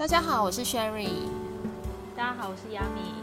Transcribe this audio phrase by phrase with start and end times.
[0.00, 1.28] 大家好，我是 Sherry。
[2.16, 3.22] 大家好，我是 Yami。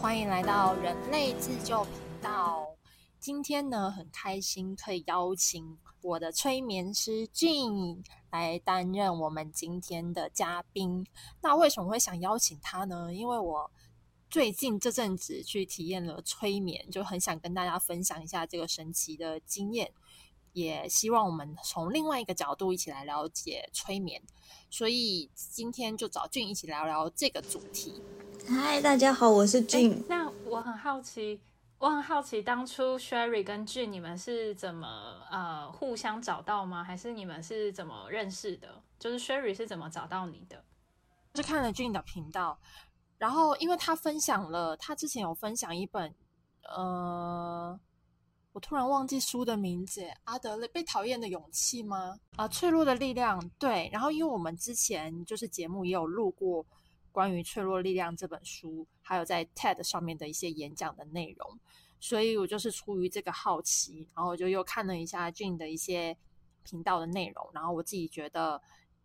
[0.00, 2.66] 欢迎来到人类自救频道。
[3.20, 8.02] 今天呢，很开心可以邀请我的催眠师 Jean
[8.32, 11.06] 来担任我们今天的嘉宾。
[11.42, 13.14] 那为什么会想邀请他呢？
[13.14, 13.70] 因为我
[14.28, 19.92] 最近这阵子去体验了催眠，就很想跟大家分享一下这个神奇的经验。
[20.58, 24.20] 也希望我们从另外一个角度一起来了解催眠，
[24.68, 28.02] 所以今天就找俊一起聊聊这个主题。
[28.48, 30.04] 嗨，大家好，我是俊。
[30.08, 31.40] 那我很好奇，
[31.78, 34.88] 我很好奇，当初 Sherry 跟俊你们是怎么
[35.30, 36.82] 呃互相找到吗？
[36.82, 38.82] 还是你们是怎么认识的？
[38.98, 40.64] 就是 Sherry 是怎么找到你的？
[41.36, 42.58] 是看了俊的频道，
[43.16, 46.12] 然后因为他分享了，他之前有分享一本
[46.62, 47.78] 呃。
[48.58, 52.18] 我突然忘记书的名字，阿德勒被讨厌的勇气吗？
[52.34, 53.40] 啊，脆弱的力量。
[53.56, 56.66] 对，然后因为我们之前就是节目也有录过
[57.12, 61.60] 关于脆弱力量这本书，还有在 TED 上面的一些演讲的内容，
[62.00, 66.18] 所以我就是出于这个好奇，然后就又看了一下俊的一些
[66.64, 68.60] 频道的内容，然后我自己觉得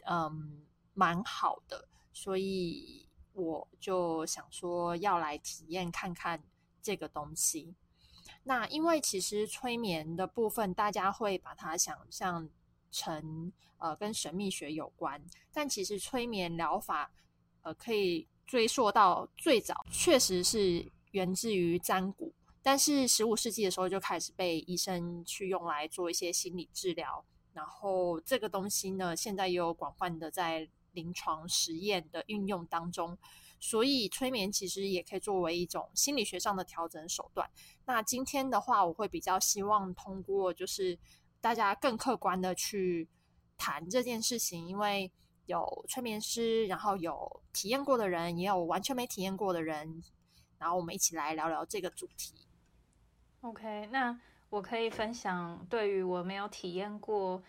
[0.06, 6.42] 嗯蛮好的，所以我就想说要来体验看看
[6.82, 7.76] 这个东西。
[8.44, 12.49] 那因为其实催眠的部分，大家会把它想象
[12.91, 17.11] 成呃跟神秘学有关，但其实催眠疗法
[17.61, 33.17] 呃可以追溯到最早，确实是源自于占卜，但是十五世纪的时候就开始被医生去用来做一些心理治疗，然后这个东西呢，现在也有广泛的在临床实验的运用当中。
[33.66, 37.50] 所以催眠其实也可以作为一种心理学上的调整手段。
[37.86, 41.00] 那今天的话，我会比较希望通过就是
[41.39, 43.08] 大家更客观的去
[43.58, 45.09] 谈这件事情，因为
[45.45, 50.03] 有催眠师，然后有体验过的人，也有完全没体验过的人，
[50.58, 52.33] 然后我们一起来聊聊这个主题。
[53.39, 57.42] OK，那我可以分享对于我没有体验过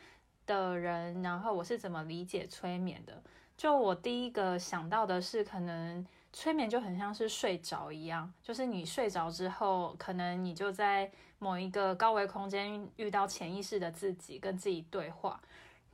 [0.47, 3.21] 的人，然后我是怎么理解催眠的。
[3.56, 15.41] 就我第一个想到的是，可能催眠就很像是睡着一样，就是你睡着之后，可能你就在某一个高维空间遇到潜意识的自己，跟自己对话。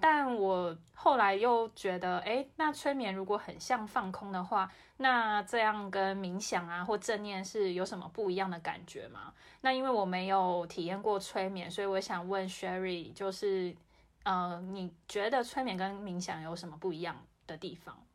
[0.03, 9.35] 但我后来又觉得，哎，那催眠如果很像放空的话，那这样跟冥想啊或正念是有什么不一样的感觉吗？
[9.61, 13.77] 那因为我没有体验过催眠，所以我想问 Sherry，就是，
[14.23, 17.15] 呃，你觉得催眠跟冥想有什么不一样？
[17.51, 18.07] 的地方，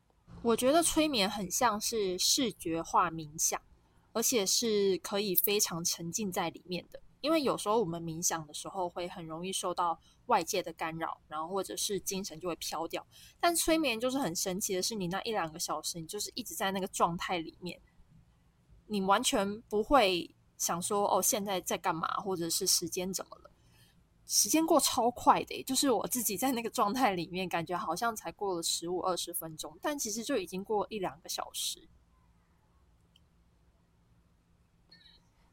[0.42, 3.62] 我觉得催眠很像是视觉化冥想，
[4.14, 7.02] 而且是可以非常沉浸在里面的。
[7.22, 13.06] 因为有时候我们冥想的时候会很容易受到外界的干扰，然后或者是精神就会飘掉。
[13.40, 17.82] 但催眠就是很神奇的是，你那一两个小时，你就是一直在那个状态里面，
[18.86, 23.50] 你完全不会想说哦，现在在干嘛，或者是时间怎么了。
[24.28, 31.88] 时间过超快的，就是我自己在那个状态里面，感觉好像才过了十五二十分钟，但其实就已经过一两个小时。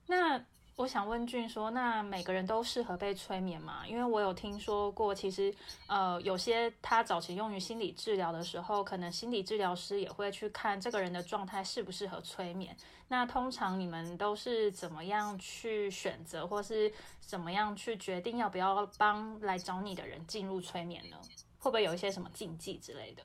[0.06, 0.46] 那。
[0.74, 3.86] 我想问俊说，那每个人都适合被催眠吗？
[3.86, 5.54] 因为我有听说过，其实
[5.86, 12.74] 呃，有些他早期用于心理治疗的时候，可能心理治疗师也会去看这个人的状态适不适合催眠。
[13.08, 16.90] 那通常你们都是怎么样去选择，或是
[17.20, 21.16] 怎么样去决定要不要帮来找你的人进入催眠呢？
[21.58, 23.22] 会不会有一些什么禁忌之类的？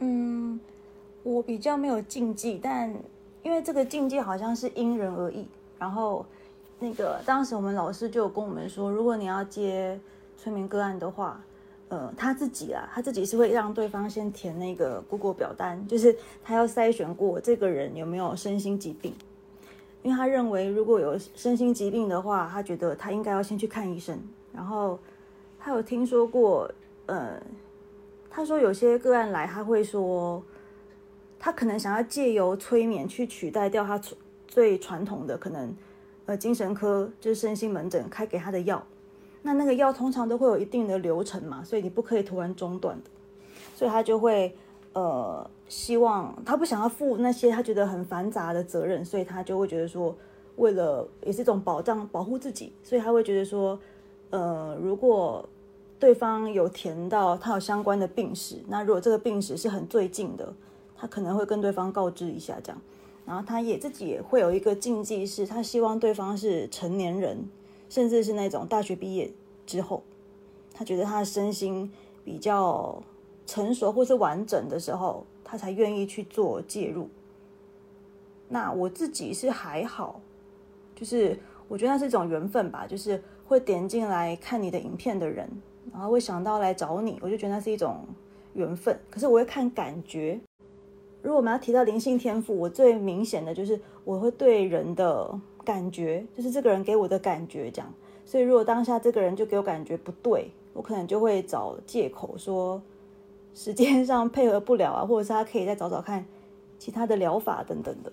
[0.00, 0.60] 嗯，
[1.24, 2.94] 我比较没有禁忌，但
[3.42, 6.24] 因为这个禁忌好像是因人而异，然后。
[6.82, 10.00] 那个当时我们老师就有跟我们说，如果你要接
[10.38, 11.38] 催眠个案的话，
[11.90, 19.12] 呃，他自己啦，他自己是会让对方先填那个 Google 表单，就是他要筛选过这个人有没有身心疾病，
[20.02, 24.18] 因为他认为如果有身心疾病的话，他觉得他应该要先去看医生。
[24.50, 24.98] 然后
[25.58, 26.72] 他有听说过，
[27.04, 27.38] 呃，
[28.30, 30.42] 他说有些个案来，他会说
[31.38, 34.00] 他可能想要借由催眠去取代掉他
[34.48, 35.76] 最传统的可能。
[36.30, 38.80] 呃，精神科就是身心门诊开给他的药，
[39.42, 43.10] 那那个药通常都会有一定的流程嘛，所以你不可以突然中断的，
[43.74, 44.54] 所以他就会
[44.92, 50.16] 呃希望他不想要负那些他觉得很繁杂的责任，所以他就会觉得说，
[50.54, 53.76] 为了也是一种保障保护自己，所以他会觉得说，
[54.30, 55.44] 呃，如果
[55.98, 60.54] 对方有填到他有相关的病史，那如果这个病史是很最近的，
[60.96, 62.80] 他可能会跟对方告知一下这样。
[63.26, 67.48] 然后他也自己也会有一个禁忌，是他希望对方是成年人，
[67.88, 69.30] 甚至是那种大学毕业
[69.66, 70.02] 之后，
[70.72, 71.90] 他觉得他的身心
[72.24, 73.02] 比较
[73.46, 77.08] 成熟或是完整的时候，他才愿意去做介入。
[78.48, 80.20] 那我自己是还好，
[80.96, 81.38] 就是
[81.68, 85.48] 我觉得那是一种缘分吧，就是会点进来看你的影片的人，
[85.92, 88.04] 然后会想到来找你，我就觉得那是一种
[88.54, 88.98] 缘分。
[89.08, 90.40] 可是我会看感觉，
[91.22, 97.92] 如果我们要提到灵性天赋，我最明显的就是我会对人的感觉，就是这个人给我的感觉这样。
[98.24, 102.80] 所以如果当下这个人就给我感觉不对，我可能就会找借口说
[103.54, 106.24] 时间上配合不了啊，或者是他可以再找找看
[106.78, 108.12] 其他的疗法等等的。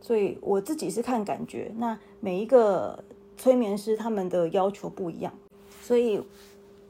[0.00, 2.98] 所以我自己是看感觉，那每一个
[3.36, 5.32] 催眠师他们的要求不一样，
[5.80, 6.20] 所以，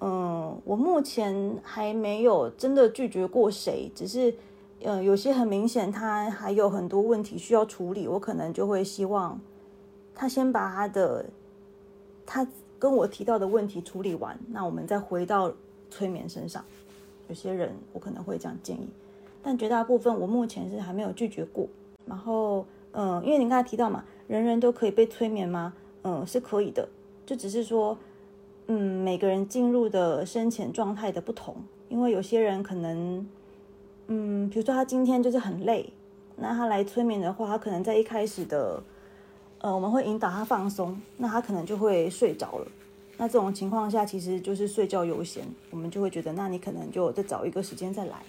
[0.01, 4.35] 嗯，我目前还没有真的拒绝过谁，只是，
[4.85, 9.41] 嗯，有些很明显他还有很多问题需要处理，我可能就会希望
[10.15, 11.25] 他先把他的
[12.27, 12.47] 他
[12.79, 15.53] 跟我提到的问题处理完，那我们再回到
[15.91, 16.65] 催眠身上。
[17.29, 18.89] 有些人我可能会这样建议，
[19.43, 21.67] 但绝大部分我目前是还没有拒绝过，
[22.07, 22.65] 然后。
[22.95, 25.73] 嗯，因为你刚才提到嘛，人人都可以被催眠吗？
[26.03, 26.87] 嗯，是可以的，
[27.25, 27.97] 就只是说，
[28.67, 31.57] 嗯，每个人进入的深浅状态的不同。
[31.89, 33.27] 因为有些人可能，
[34.07, 35.93] 嗯，比如说他今天就是很累，
[36.37, 38.83] 那他来催眠的话，他可能在一开始的，
[39.59, 42.67] 呃，我们会引导他放松，那他可能就会睡着了。
[43.17, 48.23] 那这种情况下，其实就是睡觉优先，我们就会觉得，那你可能就再找一个时间再来。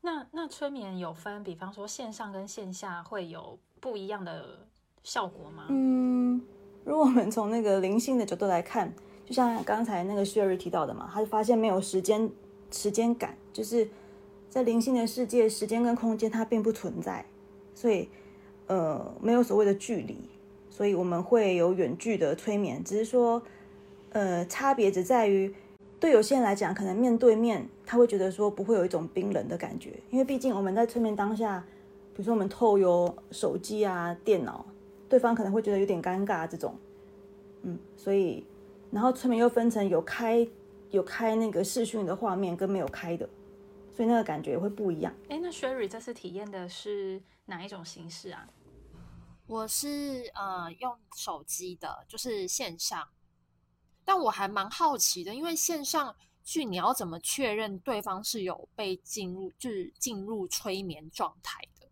[0.00, 3.58] 那那催眠有分，比方说线上跟线下会有。
[3.82, 4.44] 不一样的
[5.02, 5.64] 效果吗？
[5.70, 6.38] 嗯，
[6.84, 8.92] 如果我们从那个灵性的角度来看，
[9.24, 12.30] 就像刚才那个 Sherry 提到的嘛，他就发现没有时间
[12.70, 13.88] 时间感，就是
[14.50, 17.24] 在灵性的世界，时间跟空间它并不存在，
[17.74, 18.08] 所以
[18.66, 20.18] 呃没有所谓的距离，
[20.68, 23.40] 所以我们会有远距的催眠，只是说
[24.10, 25.54] 呃差别只在于
[25.98, 31.64] 对有些人来讲，可能面对面他会觉得说不会有一种冰冷的感觉，因为毕竟我们在催眠当下。
[32.12, 34.66] 比如说我们透过手机啊、电脑，
[35.08, 36.74] 对方可能会觉得有点尴尬这种，
[37.62, 38.44] 嗯，所以
[38.90, 40.46] 然后催眠又分成有开
[40.90, 43.26] 有开那个视讯的画面跟没有开的，
[44.00, 45.14] 所以那个感觉也会不一样。
[45.28, 48.48] 哎，那 Sherry 这次体验的是哪一种形式啊？
[49.46, 53.06] 我是呃用手机的，就是线上，
[54.02, 61.86] 但我还蛮好奇的，因为线上去你要怎么确认对方是有被进入就是进入催眠状态的？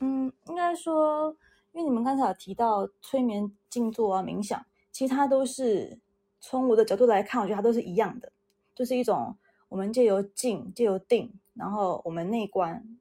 [0.00, 1.36] 嗯，应该说，
[1.72, 6.00] 因为你们刚才有提到催眠、静坐啊、冥想，其实它都是
[6.40, 8.32] 从我的角度来看，我觉得它都是一样的，
[8.74, 9.36] 就是一种
[9.68, 12.98] 我们借由静、借由定，然后我们内观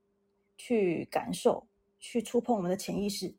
[0.58, 1.66] 去感受、
[2.00, 3.34] 去触碰我们的潜意识。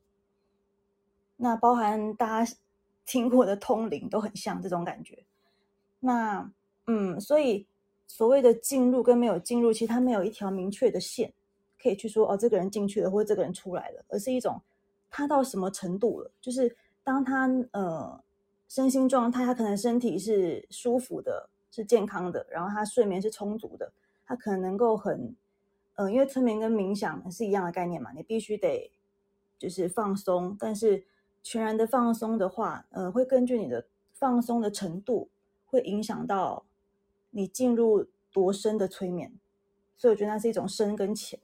[1.37, 2.53] 那包含大家
[3.05, 5.25] 听过的通灵都很像这种感觉。
[6.01, 6.51] 那
[6.87, 7.67] 嗯，所以
[8.07, 11.33] 所谓的进入跟没有进入，其实它没有一条明确的线。
[11.79, 14.61] 可以去说哦，这个人进去了，或者这个人出来了，而是一种
[15.11, 16.31] 他到什么程度了。
[16.41, 16.75] 就是
[17.05, 18.25] 当他呃
[18.67, 23.93] 身心状态，他可能身体是舒服的，是健康的，然后他睡眠是充足的，
[24.25, 25.37] 他可能能够很
[25.97, 28.91] 嗯，因为催眠跟冥想是一样的概念嘛，你必须得
[29.59, 31.05] 就是放松，但是
[31.43, 35.29] 全然的放松的话，呃，会根据你的放松的程度，
[35.67, 36.65] 会影响到
[37.31, 39.39] 你进入多深的催眠，
[39.99, 41.39] 所以我觉得那是一种深跟浅。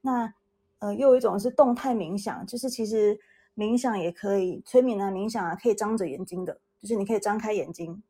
[0.00, 0.32] 那，
[0.78, 3.20] 呃，又有一种是动态冥想，就是其实
[3.54, 8.02] 冥想也可以催眠啊，冥想啊，可以张着眼睛的，就是你可以张开眼睛，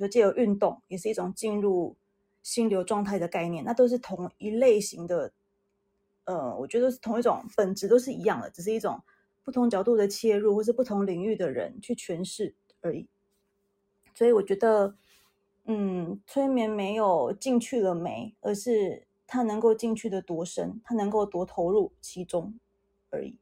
[0.00, 1.94] 就借由运动，也是一种进入
[2.42, 3.62] 心流状态的概念。
[3.64, 5.32] 那都是同一类型的，
[6.24, 9.00] 呃，我觉得是同一种本质，都是一样的，只是一种
[9.44, 13.06] 不同角度的切入，或是不同领域的人去诠释而已。
[14.14, 14.96] 所以我觉得，
[15.66, 19.06] 嗯，催眠没有进去了没，而是。
[19.32, 22.52] 他能够进去的多深，他能够多投入其中
[23.10, 23.38] 而已。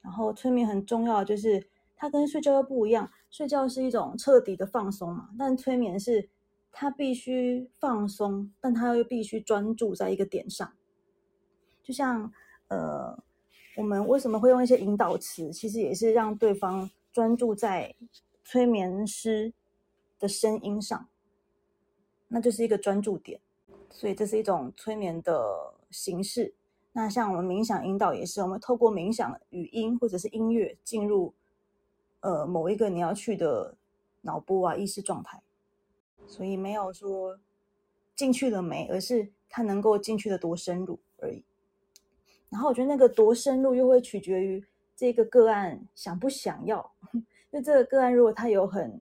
[0.00, 3.10] 然后催眠很重要，就是它跟睡觉又不一样。
[3.30, 6.28] 睡觉是一种彻底的放松嘛，但催眠是
[6.72, 10.72] 他必须放松，但他又必须专注在一个点上。
[11.82, 12.32] 就像
[12.68, 13.18] 呃，
[13.76, 17.94] 我们为什么会用一些引导词，其实也是让对方专注在
[18.44, 19.52] 催眠师
[20.18, 21.08] 的声音上，
[22.28, 23.40] 那就是一个专注点。
[23.90, 26.54] 所以这是一种催眠的形式。
[26.92, 31.32] 那像我们冥想引导也是，我们透过冥想语音或者是音乐进入
[32.20, 33.74] 呃某一个你要去的
[34.22, 35.42] 脑波啊意识状态。
[36.26, 37.38] 所以没有说
[38.14, 41.42] 进去了没，而是它能够进去的多深入而已。
[42.50, 44.64] 然后我觉得那个多深入又会取决于
[44.96, 46.92] 这个个案想不想要。
[47.52, 49.00] 就这个个案如果他有很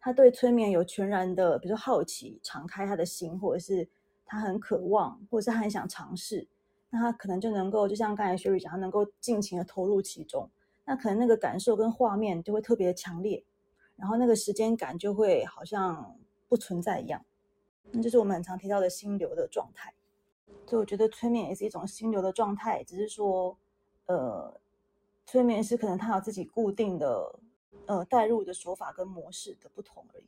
[0.00, 3.88] 他对催眠有全然的，比如说好奇，敞开他的心，或者是。
[4.32, 6.46] 他很渴望，或者是他很想尝试，
[6.88, 10.48] 那他可能就能够，就像刚才雪雨讲，他能够尽情的投入其中，
[10.84, 13.44] 那可能那个感受跟画面就会特别的强烈，
[13.96, 16.16] 然后那个时间感就会好像
[16.48, 17.24] 不存在一样。
[17.92, 19.92] 那就是我们很常提到的心流的状态。
[20.66, 23.56] 所以我觉得催眠也是一种心流的状态，只是说，
[24.06, 24.60] 呃，
[25.26, 27.40] 催眠师可能他有自己固定的
[27.86, 30.24] 呃带入的手法跟模式的不同而已。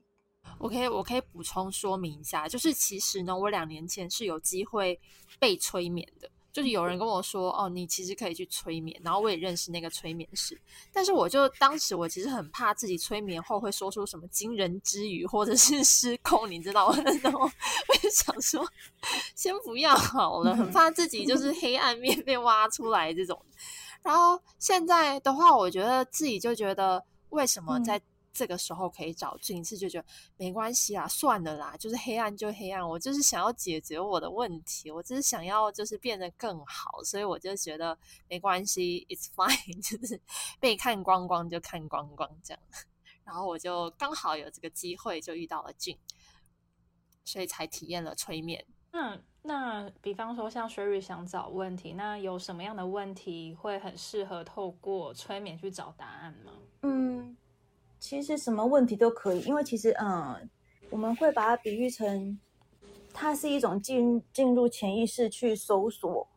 [0.59, 5.00] 我可以我可以补充说明一下，就是其实呢，我两年前是有机会
[5.38, 6.28] 被催眠的。
[6.52, 10.61] 就是有人跟我说，哦，你其实可以去催眠，然后我也认识那个催眠师，
[10.92, 17.02] 但是我就当时我其实很怕自己催眠后会说出什么惊人之语，或者是失控，你知道吗？
[17.23, 18.62] 然后我就想说，
[19.35, 23.40] 先不要好了，很怕自己就是黑暗面被挖出来这种。
[24.02, 28.00] 然后现在的话，我觉得自己就觉得为什么在。
[28.32, 37.96] 这个时候可以找俊次，就觉得没关系啦，算了啦，就是黑暗就黑暗，我就是想要解决我的问题，我只是想要就是变得更好，所以我就觉得
[38.28, 40.18] 没关系，it's fine，就是
[40.58, 42.62] 被看光光就看光光这样，
[43.22, 45.98] 然后我就刚好有这个机会就遇到了俊，
[47.24, 48.64] 所以才体验了催眠。
[48.92, 56.52] 那那比方说像 Sherry 想找问题，那有什么样的问题会很适合透过催眠去找答案吗？
[56.82, 57.36] 嗯。
[58.02, 60.50] 其实什么问题都可以，因为其实，嗯，
[60.90, 62.37] 我们会把它比喻成，
[63.14, 66.28] 它是一种进进入潜意识去搜索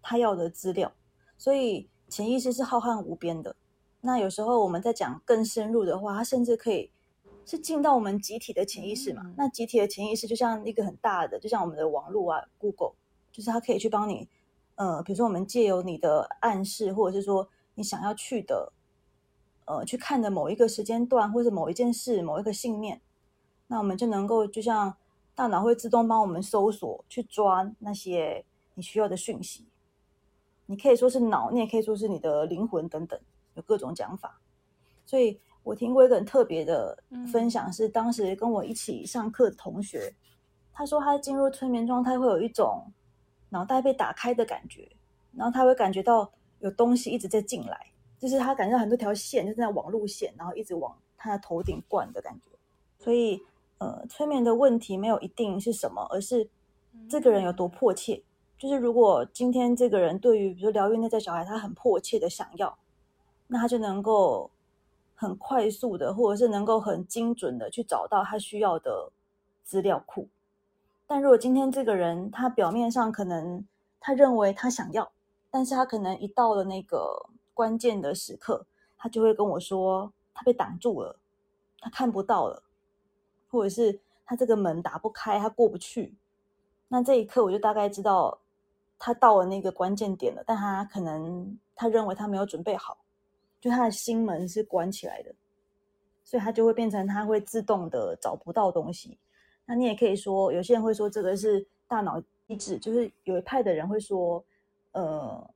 [0.00, 0.90] 他要的资料，
[1.36, 3.54] 所以潜意识是浩瀚无边的。
[4.00, 6.90] 那有时候我们在讲更深入的话，它甚至可以
[7.44, 9.34] 是进到我们集体的潜意识嘛。
[9.36, 12.94] 那集体的潜意识就像一个很大的，就像我们的网络啊，Google，
[13.30, 14.26] 就是它可以去帮你，
[14.76, 18.72] 呃，比如说我们借由你的暗示，或者是说你想要去的。
[19.70, 23.00] 呃，去看的某一个时间段，或者某一件事、某一个信念，
[23.68, 24.96] 那我们就能够就像
[25.32, 29.68] 大脑会自动帮我们搜索、去抓那些你需要的讯息。
[30.66, 33.16] 你可以说是脑，你也可以说是你的灵魂等等，
[33.54, 34.40] 有各种讲法。
[35.06, 37.00] 所以我听过一个很特别的
[37.30, 40.12] 分享，是当时跟我一起上课的同学，
[40.72, 42.90] 他说他进入催眠状态会有一种
[43.50, 44.90] 脑袋被打开的感觉，
[45.32, 47.86] 然后他会感觉到有东西一直在进来。
[48.20, 52.50] 就是他感觉到很多条线，就是那网路线，然后一直往他的头顶灌的感觉。
[52.98, 53.42] 所以，
[53.78, 56.46] 呃，催眠的问题没有一定是什么，而是
[57.08, 58.22] 这个人有多迫切。
[58.58, 62.76] 就是如果今天这个人对于比如疗愈内在小孩，他很迫切的想要，
[63.46, 64.50] 那他就能够
[65.14, 69.10] 很快速的，或者是能够很精准的去找到他需要的
[69.64, 70.28] 资料库。
[71.06, 73.66] 但如果今天这个人他表面上可能
[73.98, 75.10] 他认为他想要，
[75.50, 77.30] 但是他可能一到了那个。
[77.60, 78.64] 关键的时刻，
[78.96, 81.14] 他就会跟我说，他被挡住了，
[81.78, 82.62] 他看不到了，
[83.50, 86.14] 或者是他这个门打不开，他过不去。
[86.88, 88.40] 那这一刻，我就大概知道
[88.98, 90.42] 他到了那个关键点了。
[90.46, 92.96] 但他可能他认为他没有准备好，
[93.60, 95.30] 就他的心门是关起来的，
[96.24, 99.18] 所以他就会变成他会自动的找不到东西。
[99.66, 104.42] 那你也可以说，有些人会说这个是大脑机制，就是有一派的人会说，
[104.92, 105.50] 呃。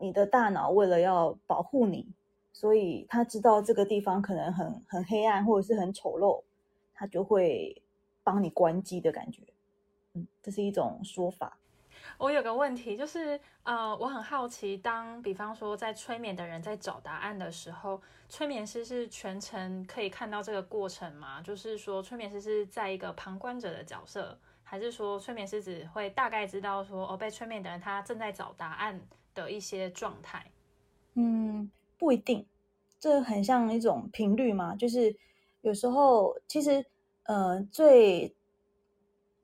[0.00, 2.08] 你的大脑为了要保护你，
[2.52, 6.42] 所以他知道这个地方可能很很黑暗或者是很丑陋，
[6.94, 7.82] 他就会
[8.24, 9.42] 帮你关机的感觉。
[10.14, 11.56] 嗯，这是一种说法。
[12.16, 21.40] 我有个问题，就是呃，我很好奇，当比方说在催眠的人在找答案的时候，催眠师是全程可以看到这个过程吗？
[21.42, 29.00] 就是说，催眠师是在一个旁观者的角色，还是说催眠师只会大概知道说，哦，被催眠的人他正在找答案？
[29.34, 30.50] 的一些状态，
[31.14, 32.46] 嗯，不一定，
[32.98, 34.74] 这很像一种频率嘛。
[34.74, 35.16] 就是
[35.60, 36.84] 有时候，其实，
[37.24, 38.34] 呃，最，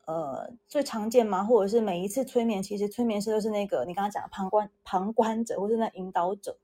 [0.06, 6.56] 呃，最常见嘛，或者是每一次催眠，其实催眠师都是那个你刚刚讲的旁观旁观者，或是那引导者，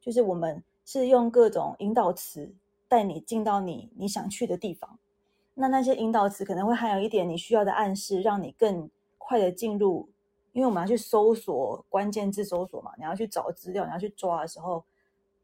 [0.00, 2.54] 就是我们是用各种引导词
[2.88, 4.98] 带你进到你你想去的地方。
[5.54, 10.10] 那那些引导词可能会含有一点你需要的暗示，让你更快的进入。
[10.56, 14.82] 因为我们要去搜索关键字搜索嘛，你要去找资料，你要去抓的时候，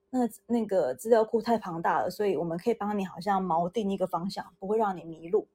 [0.09, 5.47] 那那个资料库太庞大了，所以我们可以帮你好像锚定一个方向，不会让你迷路。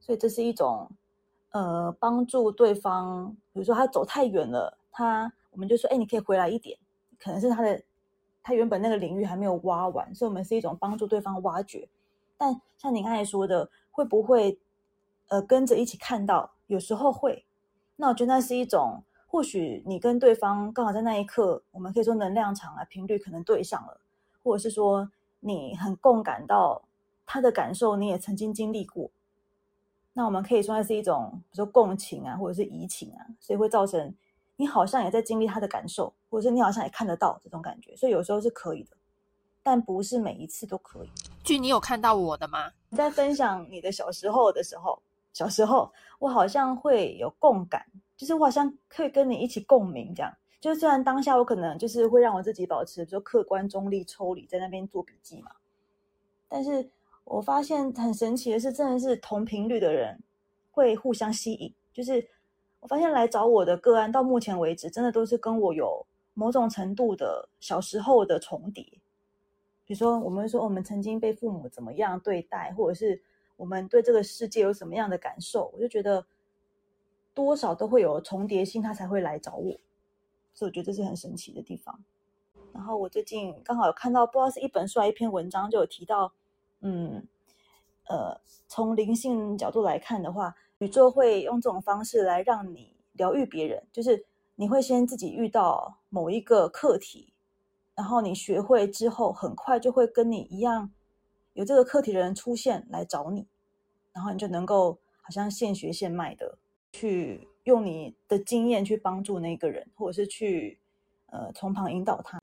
[0.00, 0.90] 所以这是一种
[1.52, 6.76] 呃帮助对方，比如说他走太远了，他我们就说，哎，你可以回来一点，
[7.20, 7.80] 可能是他的
[8.42, 11.88] 他原本那个领域还没有挖完，所以我们是一种帮助对方挖掘。
[12.36, 14.58] 但像你刚才说的，会不会
[15.28, 16.50] 呃跟着一起看到？
[16.66, 17.44] 有时候会。
[18.00, 24.00] 那我觉得那是一种，或许你跟对方刚好在那一刻，我们可以说能量场啊频率可能对上了，
[24.42, 26.80] 或者是说你很共感到
[27.26, 29.10] 他的感受，你也曾经经历过。
[30.14, 34.14] 那我们可以说那是一种，比如说共情啊，或者是移情啊，所以会造成
[34.56, 38.96] 你好像也在经历他的感受，或者是你好像也看得到这种感觉，所以有时候是可以的，
[39.62, 41.10] 但不是每一次都可以。
[41.44, 42.72] 据，你有看到我的吗？
[42.88, 50.32] 你在分享你的小时候的时候，小时候我好像会有共感，就是我好像可以跟你一起共鸣，这样。
[50.60, 55.52] 就虽然当下我可能就是会让我自己保持，比如说客观中立、抽离，在那边做笔记嘛，
[56.48, 56.90] 但是
[57.24, 60.20] 我发现很神奇的是，真的是同频率的人
[60.70, 61.72] 会互相吸引。
[61.94, 62.28] 就是
[62.80, 68.84] 我发现来找我的个案，到目前为止，真的都是跟我有某种程度的小时候的重叠。
[69.86, 73.20] 比如说，我们说我们曾经被父母怎么样对待，或者是
[73.60, 76.24] 我们对这个世界有什么样的感受，我就觉得
[77.34, 79.78] 多少都会有重叠性，他才会来找我。
[80.54, 82.02] 所以我觉得这是很神奇的地方。
[82.72, 86.32] 然后我最近刚好有看到，不知道是一本书还是一篇文章，就有提到，
[86.80, 87.22] 嗯，
[88.08, 94.24] 呃，从灵性角度来看的话，宇宙会用这种方式来让你疗愈别人，就是
[94.56, 97.34] 你会先自己遇到某一个课题，
[97.94, 100.90] 然后你学会之后，很快就会跟你一样
[101.52, 103.46] 有这个课题的人出现来找你，
[104.12, 106.58] 然后你就能够好像现学现卖的
[106.92, 107.46] 去。
[107.64, 110.80] 用你的经验去帮助那个人，或者是去
[111.26, 112.40] 呃从旁引导他。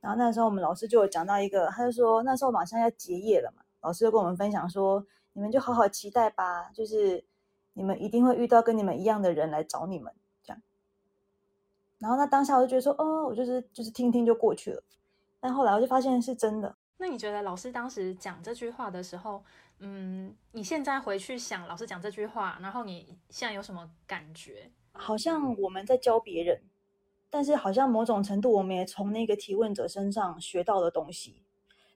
[0.00, 7.24] 然后那时候我们老师就有讲到一个，他就说那时候马上要结业了嘛，老师就跟我们分享说，你们就好好期待吧，就是
[7.72, 10.62] 你们一定会遇到跟你们一样的人来找你们这样。
[11.98, 14.82] 然后那当下我就觉得说，哦，我就是就是听听就过去了。
[15.40, 16.76] 但后来我就发现是真的。
[17.02, 19.42] 那你觉得老师当时讲这句话的时候？
[19.80, 24.70] 嗯，你现在回去想老师讲这句话，然后你现在有什么感觉？
[24.92, 26.62] 好像我们在教别人，
[27.28, 31.42] 但是好像某种程度我们也从那个提问者身上学到了东西。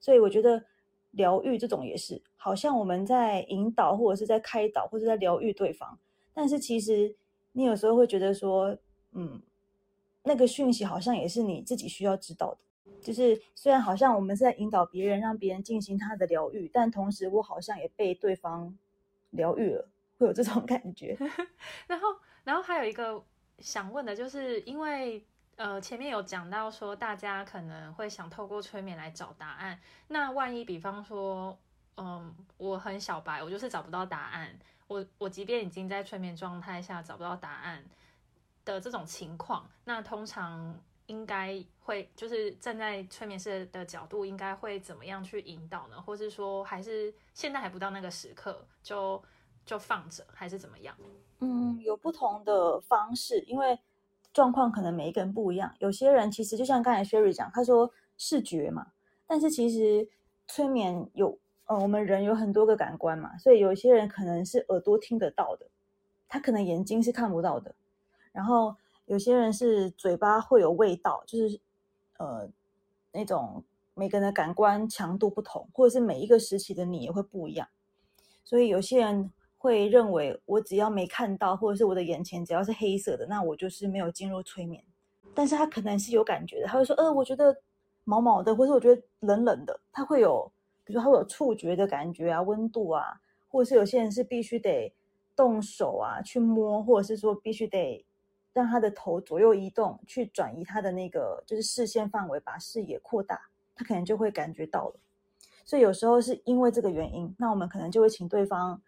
[0.00, 0.64] 所以我觉得
[1.12, 5.96] 疗愈这种也是，好像我们在引导或者是在开导或者在疗愈对方，
[6.34, 7.14] 但是其实
[7.52, 8.76] 你有时候会觉得说，
[9.12, 9.40] 嗯，
[10.24, 12.58] 那个讯息好像也是你自己需要知道的。
[13.06, 18.76] 就是虽然好像我们是在引导别人，让别人进行他的疗愈，但同时我好像也被对方
[19.30, 21.16] 疗愈了，会有这种 感觉。
[21.86, 22.08] 然后，
[22.42, 23.22] 然后还有一个
[23.60, 29.78] 想问的，就是因为呃前面有讲到说，大家可能会想透过催眠来找答案。
[30.08, 31.56] 那万一比方说，
[31.98, 34.58] 嗯，我很小白，我就是找不到答案。
[34.88, 37.84] 我我即便已经在催眠状态下找不到答案
[38.64, 40.76] 的这种情况，那通常。
[41.06, 46.00] 应该会就是站在催眠师的角度，应该会怎么样去引导呢？
[46.00, 49.22] 或是说，还是现在还不到那个时刻，就
[49.64, 50.96] 就放着，还是怎么样？
[51.38, 53.78] 嗯，有不同的方式，因为
[54.32, 55.74] 状况可能每一个人不一样。
[55.78, 58.92] 有些人其实就像刚才 Sherry 讲，他说视觉嘛，
[59.26, 60.08] 但是其实
[60.48, 65.66] 催眠有，呃，我们人有很多个感官嘛，所以有些人可能是耳朵听得到的，
[66.26, 67.74] 他可能眼睛是看不到的，
[68.32, 68.76] 然后。
[69.06, 71.60] 有些人是嘴巴会有味道，就是
[72.18, 72.48] 呃
[73.12, 73.64] 那种
[73.94, 77.68] 每个人的感官强度不同，或者是每一个时期的你也会不一样。
[78.44, 84.84] 所以有些人会认为，我只要没看到，或者是我的眼前只要是黑色的，那我就是没有进入催眠。
[85.34, 87.56] 但是他可能是有感觉的，他会说，呃，我觉得
[88.04, 90.50] 毛毛的，或者我觉得冷冷的，他会有，
[90.84, 94.92] 比如说他会有触觉的感觉啊，温度啊，或者是有些人是必须得
[95.34, 98.04] 动手啊去摸，或者是说必须得。
[98.62, 103.38] 让他的头左右移动，去转移他的那个就是视线范围，把视野扩大，
[103.74, 104.94] 他可能就会感觉到了。
[105.66, 108.80] 所以有时候是因为这个原因，那我们可能就会请对方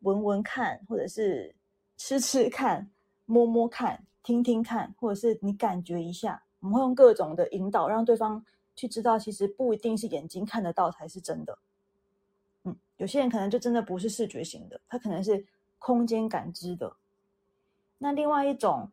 [0.00, 1.54] 闻闻看，或者是
[1.96, 2.90] 吃吃看、
[3.24, 6.42] 摸摸看、听听看，或者是你感觉一下。
[6.60, 8.44] 我们会用各种的引导，让对方
[8.76, 11.58] 去知道，其实不一定是眼睛看得到才是真的。
[12.64, 15.46] 嗯，有些人可能就真的不是视觉型的，他可能是
[15.78, 16.94] 空间感知的。
[17.96, 18.90] 那另外一种。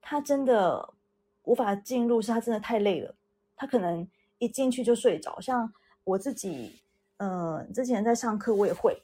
[0.00, 0.94] 他真的
[1.44, 3.14] 无法进入，是他真的太累了。
[3.56, 4.08] 他可能
[4.38, 5.40] 一进去就睡着。
[5.40, 5.72] 像
[6.04, 6.80] 我自己，
[7.16, 9.02] 嗯，之前在上课我也会，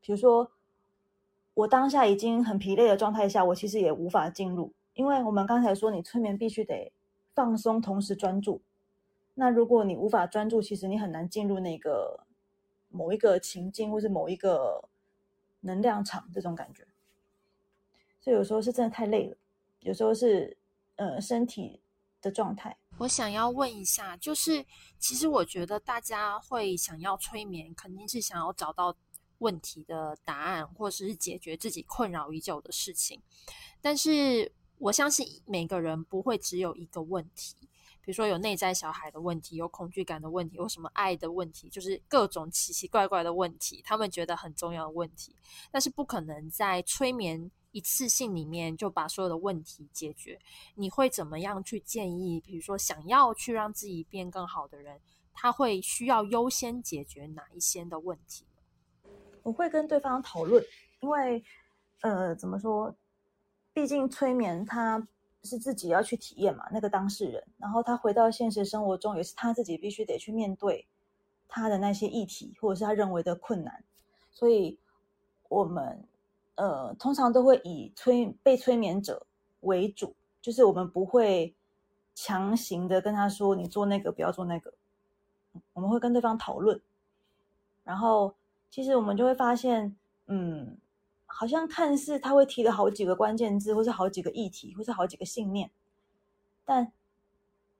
[0.00, 0.50] 比如说
[1.54, 6.92] 我当下已经很疲累的状态下，我其实也无法进入，因为我们刚才说你催眠必须得
[7.34, 8.60] 放松，同时专注。
[9.34, 12.20] 那如果你无法专注，其实你很难进入那个
[12.90, 14.84] 某一个情境，或是某一个
[15.60, 16.84] 能量场这种感觉。
[18.20, 19.36] 所以有时候是真的太累了。
[19.84, 20.56] 有时候是，
[20.96, 21.82] 呃，身体
[22.22, 22.74] 的状态。
[22.96, 24.64] 我想要问一下，就是
[24.98, 28.96] 其实我觉得大家会想要催眠，肯定是想要找到
[29.38, 33.20] 问题的答案，或者是解决自己困扰已久的事情。
[33.82, 37.54] 但是我相信每个人不会只有一个问题，
[38.00, 45.36] 比如说有内在小孩的问题，有恐惧感的问题，有什么爱的问题，就是各种奇奇怪怪的问题，他们觉得很重要的问题，
[45.70, 47.50] 但是不可能在催眠。
[47.74, 50.40] 一次性里面就把所有的问题解决。
[50.76, 52.40] 你会怎么样去建议？
[52.40, 55.00] 比如说想要去让自己变更好的人，
[55.32, 58.46] 他会需要优先解决哪一些的问题？
[59.42, 60.64] 我会跟对方讨论，
[61.00, 61.44] 因为
[62.00, 62.94] 呃，怎么说？
[63.72, 65.08] 毕竟催眠他
[65.42, 70.86] 是自己要去体验嘛，那个当事人，然后他回到现实生活中，也是他自己必须得去面对
[71.48, 73.84] 他的那些议题，或者是他认为的困难，
[74.30, 74.78] 所以
[75.48, 76.06] 我们
[76.56, 79.26] 呃通常都会以催被催眠者
[79.60, 81.54] 为主，就是我们不会
[82.14, 84.72] 强行的跟他说你做那个不要做那个，
[85.72, 86.80] 我们会跟对方讨论，
[87.84, 88.34] 然后。
[88.70, 89.94] 其实我们就会发现，
[90.26, 90.76] 嗯，
[91.26, 95.70] 好像看似他会提了好几个关键字，或是好几个议题，或是好几个信念，
[96.64, 96.90] 但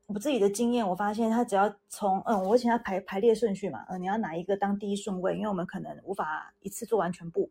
[0.06, 5.34] 我自己的经验，我发现他只要从嗯，我请他排排列顺序嘛，呃，你要哪一个当第一顺位？
[5.34, 7.50] 因为我们可能无法一次做完全部，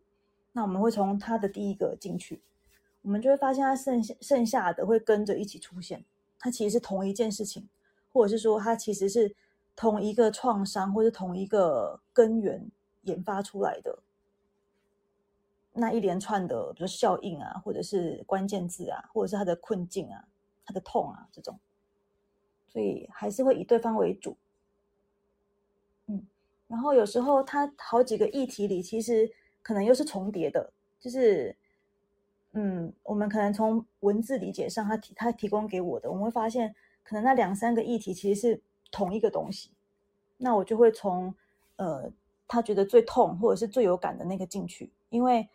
[0.53, 2.41] 那我们会从他的第一个进去，
[3.01, 6.03] 我们就会发现他剩下剩下的会跟着一起出现，
[6.39, 7.67] 它其实是同一件事情，
[8.11, 9.35] 或者是说它其实是
[9.75, 12.71] 同一个创伤，或者同一个根源。
[13.05, 13.99] 研发出来的
[15.73, 20.23] 那一连串的，比如效应啊，或者是关键字啊，或者是他的困境啊，
[20.65, 21.59] 他的痛啊，这种，
[22.69, 24.37] 所以还是会以对方为主。
[26.07, 26.25] 嗯，
[26.69, 29.29] 然后有时候他好几个议题里，其实
[29.63, 31.55] 可能又是重叠的，就是，
[32.51, 39.71] 嗯，我们可能从文字理解上，他提他提供给我的，我们会发现，可能那两三个议题其实是同一个东西，
[40.37, 41.33] 那我就会从
[41.77, 42.11] 呃。
[42.45, 45.49] 他觉得最痛或者是最有感的那个进去，因为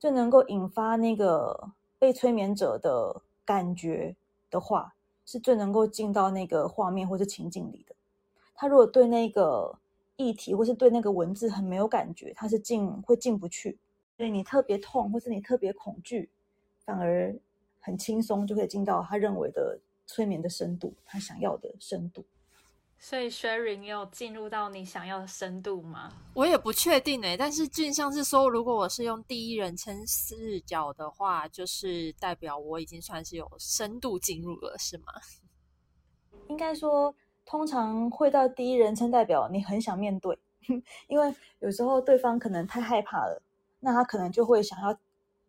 [0.00, 4.16] 最能够引发那个被催眠者的感觉
[4.50, 4.92] 的话，
[5.24, 7.94] 是最能够进到那个画面或者情境里的。
[8.56, 9.78] 他如果对那个
[10.20, 13.78] 议题或是对那个文字很没有感觉，他是进会进不去。
[14.16, 16.28] 所以你特别痛或是你特别恐惧，
[16.84, 17.34] 反而
[17.80, 22.22] 很轻松就可以进到他认为的催眠的深度，他想要的深度。
[22.98, 26.12] 所以，Sherry，你有进入到你想要的深度吗？
[26.34, 35.14] 我也不确定诶，但是俊像是说，如果我是用第一人称视角的话，就是代表我已经算是有深度进入了，是吗？
[36.48, 37.14] 应该说，
[37.50, 40.38] 通常会到第一人称，代表你很想面对，
[41.08, 43.42] 因为有时候对方可能太害怕了，
[43.80, 44.96] 那他可能就会想要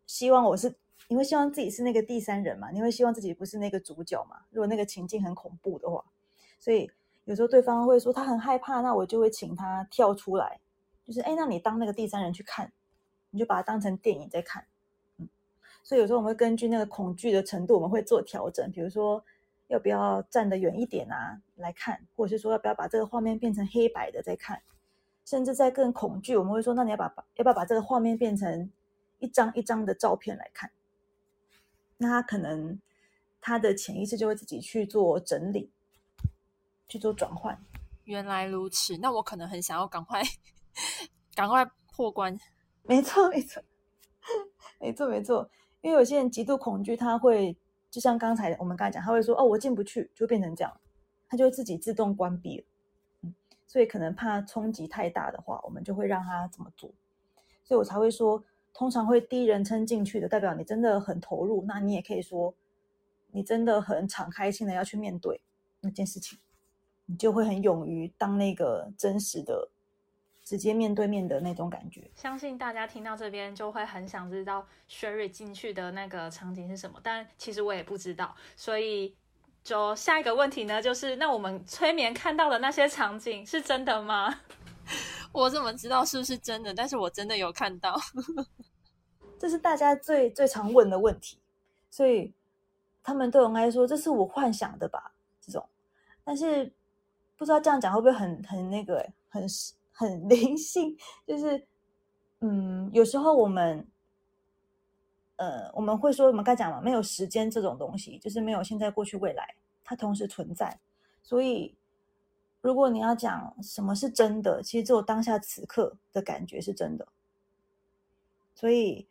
[0.07, 0.73] 希望我是，
[1.09, 2.71] 你会希望自己是那个第三人嘛？
[2.71, 4.37] 你会希望自己不是那个主角嘛？
[4.49, 6.03] 如果那个情境很恐怖的话，
[6.59, 6.89] 所以。
[7.25, 10.59] 有时候对方会说他很害怕，那我就会请他跳出来，
[11.05, 12.73] 就是哎，那你当那个第三人去看，
[13.29, 14.65] 你就把它当成电影在看，
[15.17, 15.29] 嗯。
[15.83, 19.23] 所以有时候我们会根据那个恐惧的程度，我们会做调整，比如说
[19.71, 24.61] 要不要站得远一点啊来看，或者是说要不要把这个画面变成黑白的再看，
[25.25, 27.05] 甚至在更恐惧，我们会说那你要把
[27.35, 28.71] 要不要把这个画面变成
[29.19, 30.69] 一张一张的照片来看，
[31.97, 32.79] 那他可能
[33.39, 35.71] 他的潜意识就会自己去做整理。
[36.87, 37.57] 去做转换，
[38.03, 38.97] 原来如此。
[38.97, 40.21] 那我可能很想要赶快
[41.33, 41.63] 赶快
[41.95, 42.37] 破关。
[42.83, 43.63] 没错，没错，
[44.77, 45.49] 没错，没错。
[45.79, 47.55] 因为有些人极度恐惧，他会
[47.91, 50.79] 就像刚才我们刚才讲，他会说：“哦，我进不去。”就变成这样，
[51.29, 52.65] 他就会自己自动关闭了。
[53.21, 53.35] 嗯，
[53.67, 56.89] 所以可能怕冲击太大的话，我们就会让他这么做。
[57.63, 61.63] 所以我才会说，通常会第一人称进去的，代表你真的很投入。
[61.67, 62.53] 那你也可以说，
[63.31, 65.41] 你真的很敞开心的要去面对
[65.81, 66.39] 那件事情。
[67.07, 69.69] 你就会很勇于当那个真实的、
[70.51, 72.01] 直接面对面的那种感觉。
[72.13, 78.35] 相信大家听到这边就会很想知道 Sherry 进去的那个场景是什么，但其实我也不知道。
[78.57, 79.15] 所以，
[79.63, 84.41] 就下一个问题呢，就是那我们催眠看到的那些场景是真的吗？
[85.31, 86.73] 我怎么知道是不是真的？
[86.75, 87.97] 但是我真的有看到，
[89.39, 91.39] 这是大家最最常问的问题。
[91.89, 92.33] 所以
[93.01, 95.65] 他们都应该说：“这是我幻想的吧？”这种，
[96.25, 96.73] 但是。
[97.37, 99.43] 不知道这样讲会不会很很那个很
[100.01, 100.97] 很灵性？
[101.27, 101.65] 就是，
[102.39, 103.87] 嗯，有时候我们，
[105.35, 110.79] 呃，我们会说我们该讲嘛，没有时间这种东西，就是没有现在、过去、未来，它同时存在。
[111.21, 111.75] 所以，
[112.61, 117.07] 如果你要讲什么是真的，其实只有当下此刻的感觉是真的。
[118.55, 119.07] 所以，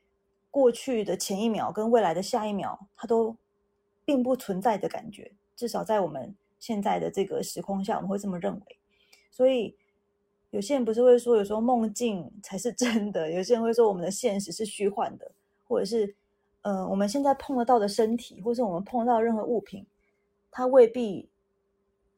[0.50, 3.36] 过去的前一秒跟未来的下一秒，它都
[4.04, 6.34] 并不存在的感觉，至少在我们。
[6.60, 8.78] 现在的这个时空下，我们会这么认为。
[9.30, 9.74] 所以
[10.50, 15.30] 有些人不是会说，有时候梦境才是真的；有些人会说，我们的现实是虚幻的，
[15.68, 16.14] 或者是，
[16.62, 19.86] 呃，我们现在碰得到的身体，或是我们碰到任何物品，
[20.50, 21.28] 它未必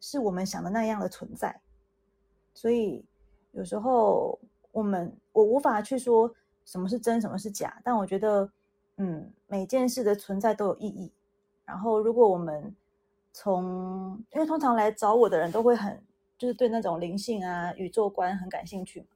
[0.01, 1.61] 是我们想的那样的存在。
[2.55, 3.05] 所以
[3.53, 4.39] 有时候
[4.73, 7.81] 我们我无法去说什么是真，什么是假。
[7.85, 8.51] 但我觉得，
[8.97, 11.13] 嗯，每件事的存在都有意义。
[11.65, 12.75] 然后，如果我们
[13.33, 16.03] 从，因为通常来找我的人都会很，
[16.43, 19.07] 就是对那种灵性啊、宇宙观很感兴趣嘛，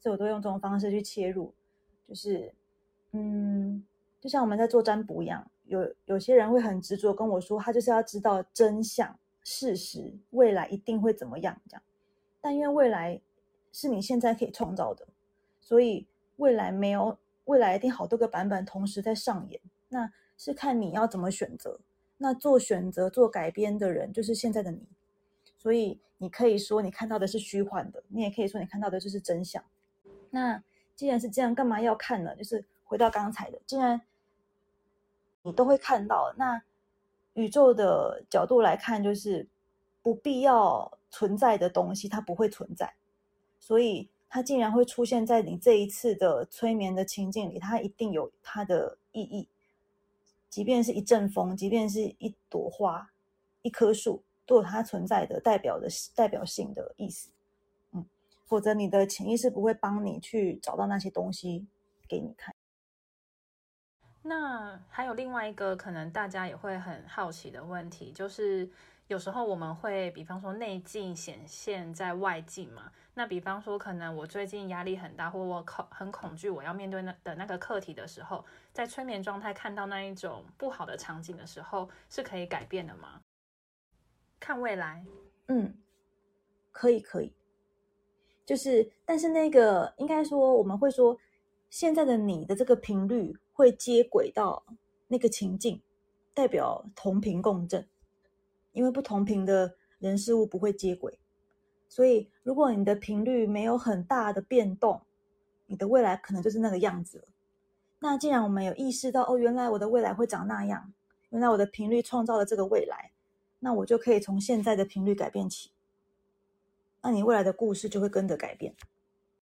[0.00, 1.52] 所以我都用这种方式去切入。
[2.08, 2.50] 就是，
[3.12, 3.84] 嗯，
[4.18, 9.14] 就像我们在做占卜一样，有有些人会很执着跟我说，他就是要知道真相、
[9.44, 11.82] 事实、未来一定会怎么样这样。
[12.40, 13.20] 但因为未来
[13.74, 15.06] 是你现在可以创造的，
[15.60, 21.78] 所以未来没有未来一定好多个版本同时在上演，那是看你要怎么选择。
[22.16, 24.80] 那做选择、做改编的人就是现在的你，
[25.62, 29.62] 所以你可以说你看到的是虚幻的，你也可以说你看到的就是真相。
[30.30, 30.62] 那
[30.96, 32.34] 既然是这样，干嘛要看呢？
[32.34, 34.00] 就是回到刚才的，既然
[35.42, 36.62] 你都会看到，那
[37.34, 39.46] 宇宙的角度来看，就是
[40.02, 42.94] 不必要存在的东西，它不会存在，
[43.58, 49.46] 所以它竟然会出现在你这一次的催眠的情境里，它一定有它的意义。
[50.48, 53.10] 即便是一阵风，即便是一朵花、
[53.62, 57.30] 一棵树，都有它存在的代表的代表性的意思。
[57.92, 58.04] 嗯，
[58.46, 61.68] 否则你的潜意识不会帮你去找到那些东西
[62.08, 62.52] 给你看。
[64.22, 68.68] 那还有另外一个可能大家也会很好奇的问题，就是
[69.06, 72.90] 有时候我们会，比方说内镜显现在外镜嘛。
[73.14, 83.20] 那比方说，可能我最近压力很大，或我恐很恐惧，我要面对那的那个课题的时候，在催眠状态看到那一种不好的场景的时候，是可以改变的吗？
[84.40, 85.04] 看未来，
[85.48, 85.74] 嗯，
[86.72, 87.32] 可以可以，
[88.46, 91.16] 就是，但是那个应该说，我们会说，
[91.68, 94.64] 现在的你的这个频率会接轨到
[95.06, 95.80] 那个情境，
[96.32, 97.86] 代表同频共振，
[98.72, 101.18] 因为不同频的人事物不会接轨。
[101.88, 105.02] 所以，如果你的频率没有很大的变动，
[105.66, 107.24] 你的未来可能就是那个样子了。
[107.98, 110.92] 那既然我们有意识到，哦，原来我的未来会长那样，
[111.28, 113.12] 原来我的频率创造了这个未来，
[113.60, 115.70] 那我就可以从现在的频率改变起。
[117.00, 118.74] 那你未来的故事就会跟着改变。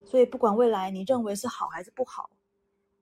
[0.05, 2.29] 所以，不管未来你认为是好还是不好，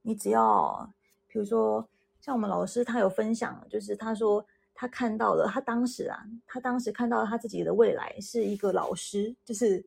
[0.01, 0.91] 你只要，
[1.27, 1.87] 比如说，
[2.21, 4.45] 像我们老师他有分享，就是他说。
[4.79, 9.83] 他看到了，他当时啊，他当时看到他自己的未来是一个老师，就是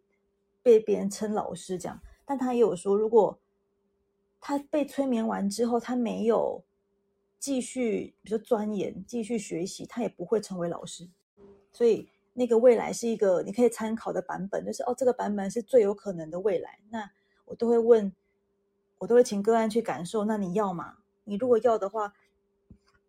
[0.64, 1.97] 被别人称老师这样。
[2.25, 3.38] 但他也有说，如果
[4.40, 6.64] 他被催眠完之后，他没有
[7.38, 11.09] 继续，比如说钻研、继续学习，他也不会成为老师。
[11.72, 16.78] 所以那个未来是一个你可以参考的版本，就是哦，这个版本是最有可能的未来。
[16.90, 17.11] 那
[17.44, 18.12] 我都会问，
[18.98, 20.24] 我都会请个案去感受。
[20.24, 20.98] 那你要吗？
[21.24, 22.12] 你如果要的话，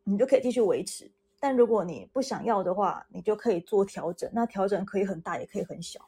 [0.03, 1.09] 你就可以继续维持。
[1.39, 4.29] 但如果你不想要的话，你就可以做调整。
[4.33, 5.99] 那调整可以很大，也可以很小，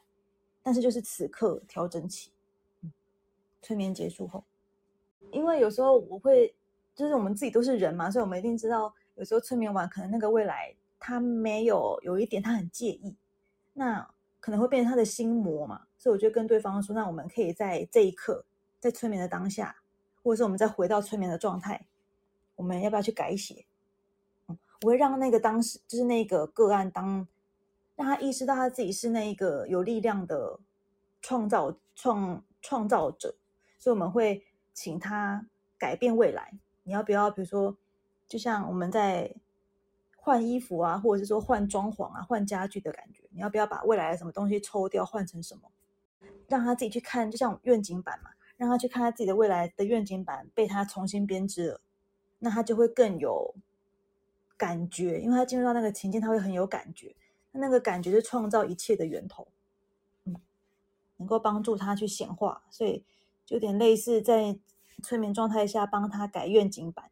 [0.62, 2.30] 但是就是此刻调整起。
[3.62, 4.44] 催眠结束后，
[5.30, 6.54] 因为有时候我会，
[6.94, 13.14] 就是我们自己都是人嘛，所以我们一定知道，有时候催眠完，可能那个未来他没有有一点他很介意，
[13.72, 14.08] 那
[14.40, 15.82] 可能会变成他的心魔嘛。
[15.98, 18.44] 所以我就跟对方说，那我们可以在这一刻，
[18.78, 19.76] 在催眠的当下，
[20.22, 21.86] 或者是我们再回到催眠的状态，
[22.56, 23.64] 我们要不要去改写？
[24.82, 27.26] 我会让那个当时就是那个个案当，
[27.96, 30.58] 让他意识到他自己是那一个有力量的
[31.22, 33.34] 创造创创造者，
[33.78, 35.46] 所以我们会请他
[35.78, 36.52] 改变未来。
[36.82, 37.30] 你要不要？
[37.30, 37.74] 比如说，
[38.28, 39.34] 就像我们在
[40.24, 45.70] 换衣服啊，或者是说换装潢啊、换家具的感觉，你要不要把未来的什么东西抽掉，换成什么？
[46.48, 51.80] 让他自己去看，就像愿景版嘛，让他去看他自己的未来的愿景版被他重新编织了，
[52.38, 53.54] 那他就会更有。
[54.56, 57.12] 感觉，因为他进入到那个情境，他会很有感觉。
[57.50, 59.48] 那那个感觉是创造一切的源头，
[60.24, 60.36] 嗯，
[61.16, 63.02] 能够帮助他去显化，所以
[63.44, 64.56] 就有点类似在
[65.02, 67.10] 催眠状态下帮他改愿景版。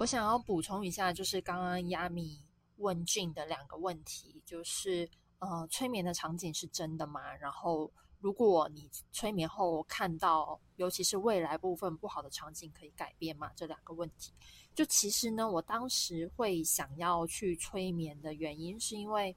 [0.00, 2.42] 我想要补充一下，就是刚刚亚米
[2.78, 5.06] 问俊的两个问题，就是
[5.40, 7.34] 呃，催眠的场景是真的吗？
[7.36, 7.92] 然后。
[8.22, 13.50] 如果你催眠后看到，尤其是未来部分不好的场景，可以改变吗？
[13.56, 14.30] 这两个问题，
[14.74, 19.34] 就其实呢，我当时会想要去催眠的原因，是因为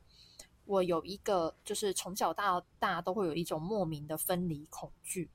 [0.65, 5.31] 我有一个，就是从小到大都会有一种莫名的分离恐惧。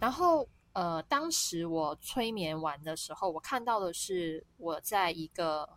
[0.00, 5.68] 然后，呃，当时我催眠完的时候，我看到的是我在一个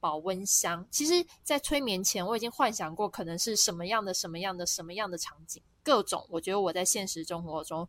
[0.00, 0.86] 保温箱。
[0.90, 5.62] 其实，在催眠前，我已经幻想过可能是什么样的、什么样的、什么样的场景。
[5.82, 7.88] 各种，我觉得我在现实生活中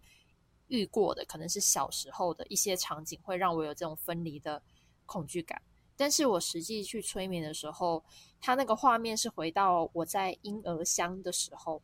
[0.68, 4.62] 遇过的，可能是小时候的一些场景，会让我有这种分离的
[5.06, 5.62] 恐惧感。
[5.98, 8.04] 但是我实际去催眠的时候，
[8.40, 11.82] 他那个画面是回到我在婴儿箱的时候，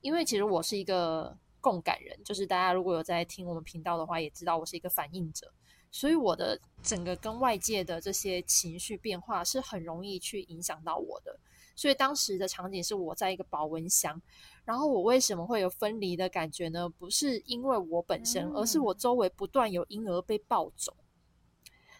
[0.00, 5.52] 因为其实我是一个共感人，就是大家如果有在听我们频道的话，也知道我是一个反应者。
[5.92, 11.36] 所以我的整个跟外界的这些情绪变化是很容易去影响到我的。
[11.74, 14.20] 所以当时的场景是我在一个保温箱，
[14.64, 16.88] 然后我为什么会有分离的感觉呢？
[16.88, 20.94] 不是因为我本身，而是我周围不断有婴儿被抱走。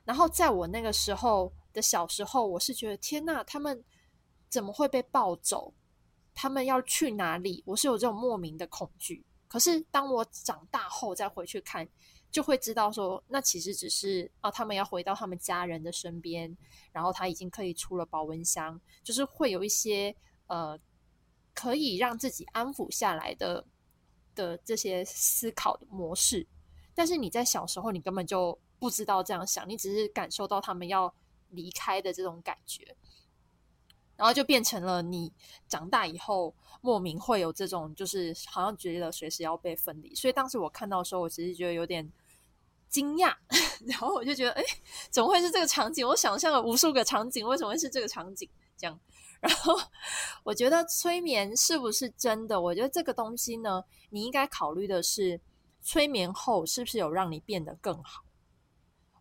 [0.04, 3.82] 然后在我那个时候的小时候，我是觉得天呐，他们
[4.48, 5.74] 怎么会被抱走？
[6.32, 7.62] 他们要去哪里？
[7.66, 9.24] 我是有这种莫名的恐惧。
[9.50, 11.86] 可是当我长大后再回去看，
[12.30, 16.56] 就会知道说，那其实只是啊，他们要回到他们家人的身边，
[16.92, 20.14] 然后他已经可以出了保温箱，就是会有一些
[20.46, 20.78] 呃，
[21.52, 23.66] 可以让自己安抚下来的
[24.36, 26.46] 的这些思考的模式。
[26.94, 31.12] 但是你在小时候，你根本就不知道这样想，你只是感受到他们要
[31.48, 32.96] 离开的这种感觉。
[34.20, 35.33] 然后就变成了你
[35.66, 40.14] 长大以后莫名会有这种，就是好像觉得随时要被分离。
[40.14, 42.06] 所以当时我看到的时候，我其实觉得有点
[42.90, 43.35] 惊讶。
[43.88, 44.62] 然后我就觉得，哎，
[45.09, 46.06] 怎么会是这个场景？
[46.06, 48.46] 我想象了无数个场景，为什么会是这个场景？
[48.76, 49.00] 这样。
[49.40, 49.74] 然后
[50.42, 52.61] 我觉得催眠是不是真的？
[52.61, 55.40] 我觉得这个东西呢，你应该考虑的是，
[55.80, 58.20] 催眠后是不是有让你变得更好？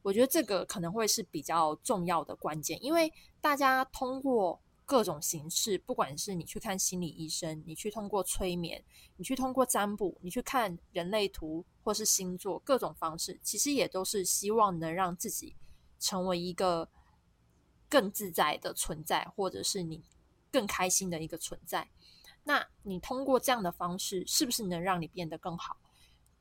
[0.01, 4.59] 我觉得这个可能会是比较重要的关键，因为大家通过。
[4.89, 8.83] 各种形式，不管是你去看心理医生，你去通过催眠，
[9.17, 15.55] 你去通过占卜，你去看人类图或是星座，各种方式，其实也都是希望能让自己
[15.99, 16.89] 成为一个
[17.87, 20.01] 更自在的存在，或者是你
[20.51, 21.87] 更开心的一个存在。
[22.45, 25.77] 那你通过这样的方式，是不是能让你变得更好？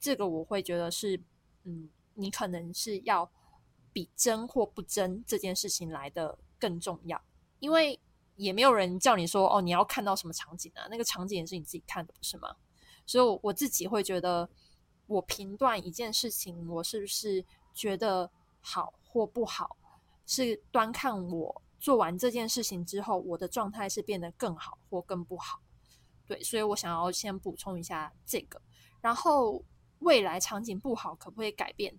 [0.01, 1.23] 这个我会觉得是，
[1.65, 3.31] 嗯，你可能是要
[3.93, 7.23] 比真或不真这件事情来的更重要，
[7.59, 8.01] 因为。
[8.39, 10.87] 也没有人叫你说哦，你要看到什么场景啊？
[10.89, 12.55] 那个场景也是你自己看的，不是吗？
[13.05, 14.49] 所以我自己会觉得，
[15.07, 19.77] 我评断一件事情，我是不是觉得好或不好，
[20.25, 25.61] 是端看我做完这件事情之后，我的状态是变得更好或更不好。
[26.27, 28.61] 对，所以我想要先补充一下这个。
[29.01, 29.65] 然后
[30.01, 31.99] 未来场景不好，可不可以改变？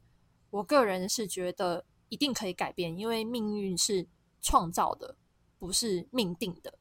[0.52, 4.08] 我个人是觉得一定可以改变，因为命运是
[4.42, 5.16] 创造的。
[5.60, 6.74] 不是命定的，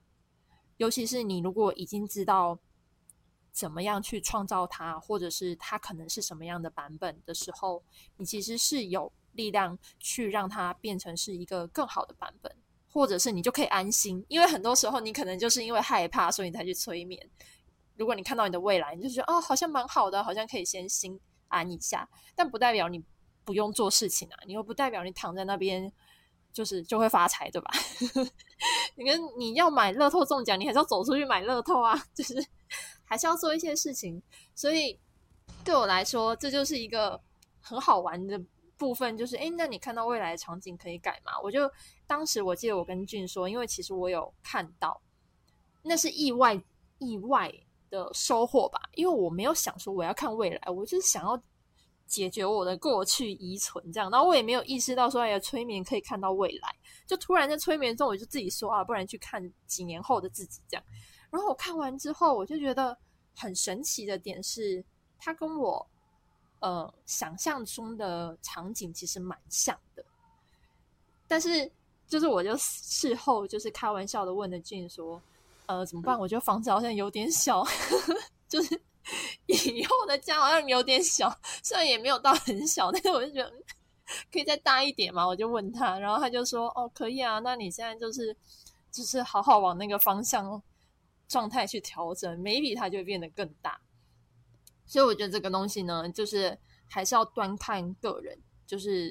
[0.76, 2.58] 尤其是你如果已经知道
[3.50, 7.82] 怎么样去创造它，或者是它可能是什么样的版本的时候，
[8.16, 12.54] 你其实是有力量去让它变成是一个更好的版本，
[12.88, 14.24] 或者是你就可以安心。
[14.28, 17.28] 因为很多时候你可能就是因为害怕，所以你才去催眠。
[17.96, 23.02] 如果你看到你的未来，你就觉得哦，好像蛮好的，好像可以先心安一下，但不代表你
[23.44, 25.92] 不用做事情啊，你又不代表你躺在那边。
[26.58, 27.70] 就是就会发财，对吧？
[28.96, 32.34] 你跟你要买乐透中奖，你还是要走出去买乐透啊，就是
[33.06, 34.20] 还是要做一些事情。
[34.56, 34.98] 所以
[35.64, 37.20] 对我来说，这就是一个
[37.60, 38.36] 很好玩的
[38.76, 39.16] 部分。
[39.16, 41.30] 就是哎，那你看到未来的场景可以改吗？
[41.44, 41.70] 我就
[42.08, 45.00] 当时我记得我跟俊说，因为其实我有看到，
[45.84, 46.60] 那是意外
[46.98, 47.54] 意外
[47.88, 48.80] 的收获吧。
[48.94, 51.40] 因为我没有想说我要看未来，我就是想要。
[52.08, 56.74] 解决我的过去遗存，这样，然后我也没有意识到说，哎呀，催眠可以看到未来，
[57.06, 60.84] 就突然在催眠中，我就自己说啊，不然去看几年后的自己，这样。
[61.30, 62.96] 然后我看完之后，我就觉得
[63.36, 64.82] 很神奇的点是，
[65.18, 65.86] 它跟我
[66.60, 70.02] 呃想象中的场景其实蛮像的。
[71.26, 71.70] 但是，
[72.08, 75.20] 就是我就事后就是开玩笑的问了俊说，
[75.66, 76.18] 呃，怎么办？
[76.18, 77.62] 我觉得房子好像有点小，
[78.48, 78.80] 就是。
[79.48, 83.50] 以后的家好像有点小，虽然也没有到很小，但是我就觉得
[84.30, 85.26] 可以再大一点嘛。
[85.26, 87.38] 我就问他，然后他就说：“哦，可以啊。
[87.38, 88.36] 那你现在就是
[88.90, 90.62] 就是好好往那个方向
[91.28, 93.80] 状态去调整，maybe 它就会变得更大。”
[94.84, 99.08] 所以我觉得这个东西呢，就是还是要端看个人，就是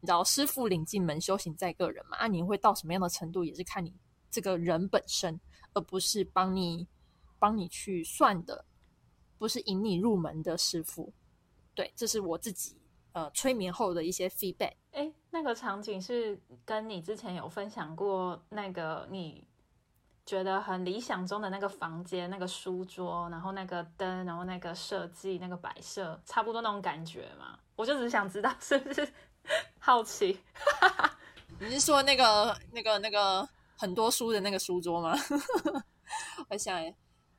[0.00, 2.16] 你知道，师傅领进门，修行在个人嘛。
[2.16, 3.94] 啊，你会到什么样的程度，也是看你
[4.32, 5.40] 这个人本身，
[5.74, 6.88] 而不是帮你
[7.38, 8.64] 帮你去算的。
[9.38, 11.12] 不是引你入门的师傅，
[11.74, 12.76] 对，这是我自己
[13.12, 14.72] 呃催眠后的一些 feedback。
[14.92, 19.46] 哎，那个场景是跟你之前有分享过那个你
[20.24, 27.58] 觉得很理想中的那个房间、那个书桌，然后那个灯，然后那个设计、那个摆设，差不多那种感觉嘛？
[27.76, 29.06] 我就只想知道是不是
[29.78, 30.40] 好奇。
[31.60, 35.14] 你是说那个那个那个很多书的那个书桌吗？
[36.48, 36.82] 我想。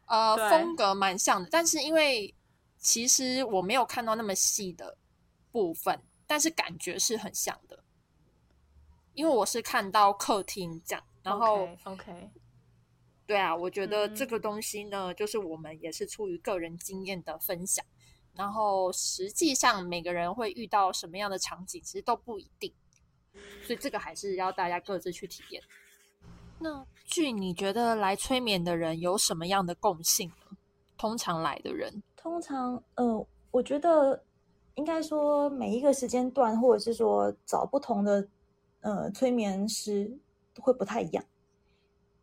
[0.07, 2.33] 呃，风格蛮像的，但是因为
[2.77, 4.97] 其实我没有看到那么细的
[5.51, 7.83] 部分，但是感觉是很像的。
[9.13, 12.29] 因为我是看到客厅这样，然后 OK，
[13.25, 17.83] 对啊，我觉得这个东西呢，就是我们也是出于个人经验的分享，
[18.33, 22.71] 然后实际上每个人会遇到什么样的场景，其实都不一定，
[23.65, 25.61] 所以这个还是要大家各自去体验。
[26.59, 30.57] 那据你觉得来催眠的人有什么样的共性呢？
[30.97, 34.23] 通常来的人，通常，呃，我觉得
[34.75, 38.27] 应该说每一个时间段，或者是说找不同的
[38.81, 40.11] 呃催眠师
[40.59, 41.23] 会不太一样。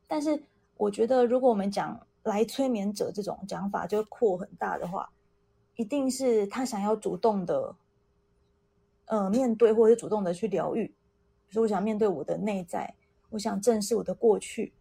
[0.08, 0.42] 但是
[0.76, 5.08] 我觉得，如果我们讲来催眠者这种讲法，就扩很大的话，
[5.76, 7.76] 一定是他想要主动的，
[9.06, 10.86] 呃，面对或者是主动的去疗愈。
[11.48, 12.92] 比如，我想面对我的内在。
[13.34, 14.72] 我想正视我的过去，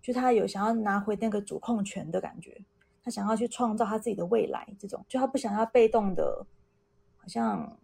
[0.00, 2.58] 就他有想要拿回那个主控权的感觉，
[3.04, 6.46] 他想要去创造他自己的未来，这种就他不想要被动的，
[7.18, 7.76] 好像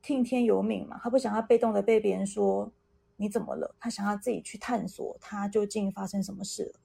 [0.00, 2.70] 听天由命嘛，他不想要被动的被别人说
[3.16, 6.80] 你怎么了，他想要自己去探索他究竟发生什么事了，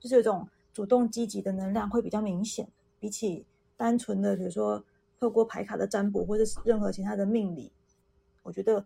[0.00, 2.66] 就是有种主动积极的能量会比较明显，
[2.98, 3.46] 比起
[3.76, 4.84] 单纯的比如说
[5.20, 7.70] 透过牌卡的占卜或者是任何其他的命理，
[8.42, 8.84] 我觉得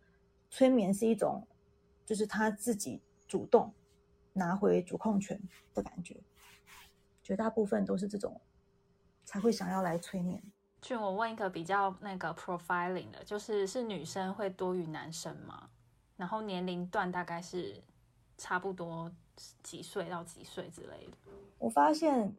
[0.50, 1.42] 催眠是一种。
[2.06, 3.74] 就是他自己主动
[4.32, 5.38] 拿回主控权
[5.74, 6.16] 的感觉，
[7.20, 8.40] 绝大部分都是这种
[9.24, 10.40] 才会想要来催眠。
[10.80, 15.68] 就我问一个比较那个 profiling 的，就是是女生会多于男生吗？
[16.16, 17.82] 然后年龄段大概是
[18.38, 19.10] 差不多
[19.64, 21.12] 几岁到几岁之类的？
[21.58, 22.32] 我发现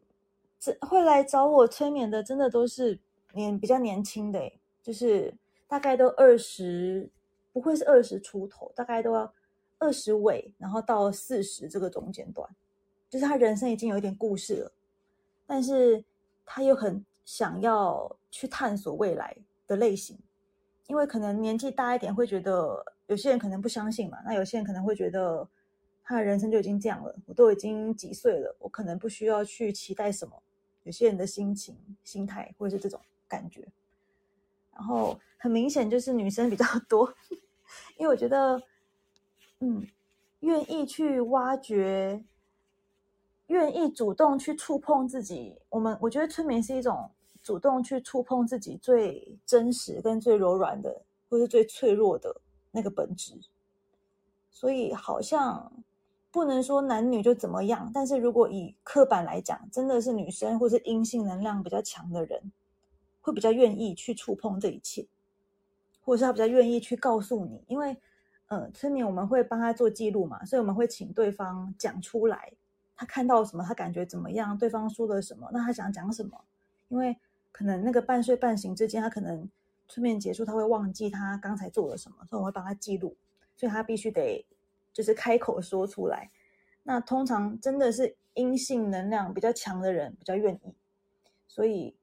[0.58, 2.98] 这会来找我催眠的，真的都是
[3.34, 4.50] 年比较年轻的，
[4.82, 5.34] 就是
[5.66, 7.10] 大概都二十，
[7.52, 9.30] 不会是二十出头，大概都要。
[9.78, 12.48] 二十尾，然后到四十这个中间段，
[13.08, 14.72] 就是他人生已经有一点故事了，
[15.46, 16.04] 但是
[16.44, 20.18] 他又很想要去探索未来的类型，
[20.88, 25.48] 因为可能年纪大一点会觉得，有些人可能不相信嘛，那有些人可能会觉得
[26.02, 30.42] 他的人生就已经这样了，我都已经几岁了，我可能不需要去期待什么。
[30.82, 33.68] 有些人的心情、心态或者是这种感觉，
[34.72, 37.14] 然后很明显就是女生比较多，
[37.96, 38.60] 因为我觉得。
[39.60, 39.84] 嗯，
[40.40, 42.24] 愿意去挖掘，
[43.48, 45.56] 愿意主动去触碰自己。
[45.68, 47.10] 我们我觉得催眠是一种
[47.42, 52.40] 主动去触碰自己最真实跟最柔软的，或是最脆弱的
[52.70, 53.34] 那个本质。
[54.48, 55.72] 所以好像
[56.30, 62.52] 不能说男女就怎么样，但是如果以刻板来讲，真的是女生或是阴性能量比较强的人，
[63.20, 65.04] 会比较愿意去触碰这一切，
[66.04, 67.96] 或者是他比较愿意去告诉你，因为。
[68.50, 72.50] 嗯，催眠我们会帮他做记录嘛，所以我们会请对方讲出来，
[72.96, 76.42] 他看到什么，他感觉怎么样，对方说了什么，那他想讲什么？
[76.88, 77.14] 因为
[77.52, 79.46] 可能那个半睡半醒之间，他可能
[79.86, 83.14] 催眠结束，他会忘记他刚才做了什么，所以我会帮他记录，
[83.54, 84.42] 所以他必须得
[84.94, 86.30] 就是开口说出来。
[86.84, 90.74] 那通常真的是阴性能量比较强的人比较愿意，
[91.46, 91.94] 所以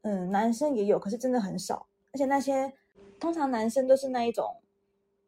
[0.00, 2.72] 嗯，男生也有，可是真的很少，而且那些
[3.20, 4.56] 通常男生都是那一种。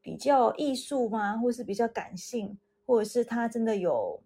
[0.02, 4.20] 比较艺术吗，或是比较感性，或者是他真的有，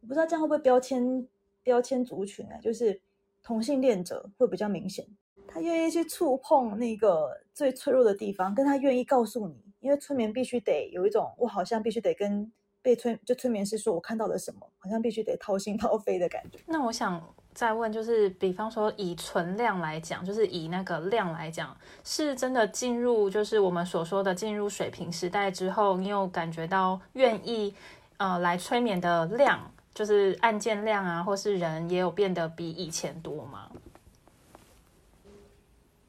[0.00, 1.26] 我不知道这样会不会标签
[1.62, 2.58] 标签族群啊？
[2.60, 3.00] 就是
[3.42, 5.06] 同性恋者会比较明显，
[5.46, 16.58] 他愿意去触碰那个最脆弱的地方，跟他愿意告诉你，因为催眠必须得有一种，我好像必须得跟被催就催眠师说我看到了什么，好像必须得掏心掏肺的感觉。
[16.66, 17.34] 那我想。
[17.54, 27.74] 再问，就是比方说以存量来讲，就是以那个量来讲，是真的进入，就是我们所说的进入水平时代之后，你有感觉到愿意
[28.16, 33.70] 呃来催眠的量，就是案件量啊，或是人也有变得比以前多吗？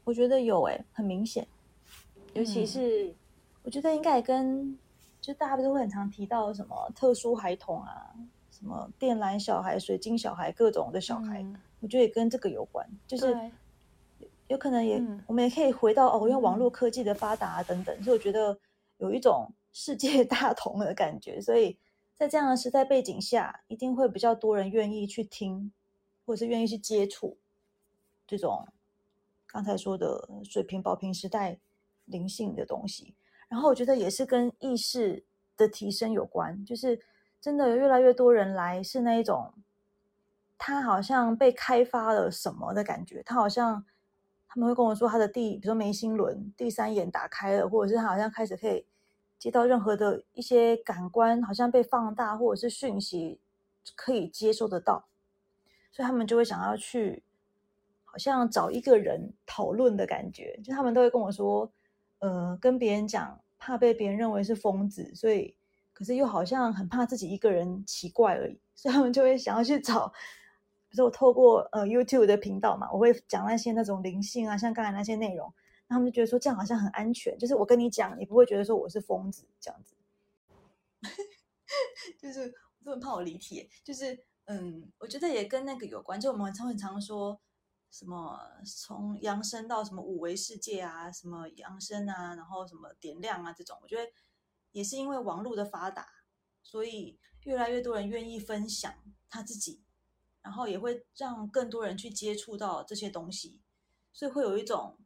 [0.05, 1.45] 我觉得有诶，很明显，
[2.33, 3.13] 尤其是
[3.63, 4.77] 我觉得应该跟
[5.19, 8.13] 就大家不是会很常提到什么特殊孩童啊。
[8.53, 11.43] 什么电缆小孩、水晶小孩，各种的小孩，
[11.79, 13.35] 我觉得也跟这个有关，就是
[14.47, 18.55] 有可能也，我们也可以回到哦，因为网络科技的发达等等，所以我觉得
[18.99, 21.75] 有一种世界 大同的感觉，所以
[22.13, 25.73] 在这样的时代背景下，一定会比较多人愿意去听，
[26.23, 27.35] 或者是愿意去接触
[28.27, 28.67] 这种
[29.47, 31.57] 刚才说的水平保平时代
[32.05, 33.15] 灵性的东西。
[33.49, 35.25] 然后我觉得也是跟意识
[35.57, 36.99] 的提升有关，就是。
[37.43, 39.51] 真的有越来越多人来，是那一种，
[40.57, 43.21] 他好像被开发了什么的感觉。
[43.21, 43.83] 他好像
[44.47, 48.85] 他们会跟我说，他的第，比如说眉心轮、第三眼打开了，或者是他好像开始可以
[49.37, 53.41] 接到任何的一些感官，好像被放大，或者是讯息
[53.93, 55.03] 可以接收得到，
[55.91, 57.23] 所以他们就会想要去，
[58.05, 60.57] 好像找一个人讨论的感觉。
[60.63, 61.69] 就他们都会跟我说，
[62.19, 65.57] 呃，跟别人讲，怕被别人认为是疯子，所以。
[65.93, 70.07] 可是又好像很怕自己一个人奇怪而已，所以他们就会想要去找，
[70.89, 75.53] 比如说我透过呃 YouTube 的频道嘛，我会讲那些那种灵性啊，像刚才那些内容，
[75.87, 79.95] 他们就觉得说这样好像很安全，就是我跟你讲，你不会觉得说我是疯子这样子。
[82.19, 82.53] 就是
[82.85, 87.39] 我很怕我离题，就是嗯，我觉得也跟那个有关，就我们常很常说
[87.91, 94.09] 什么从扬升到什么五维世界啊，什么扬升啊，然后什么点亮啊这种，我觉得
[94.73, 96.05] 也是因为网络的发达，
[96.61, 98.93] 所以越来越多人愿意分享
[99.29, 99.81] 他自己，
[100.41, 103.61] 然后也会让更多人去接触到这些东西，
[104.11, 104.99] 所以会有一种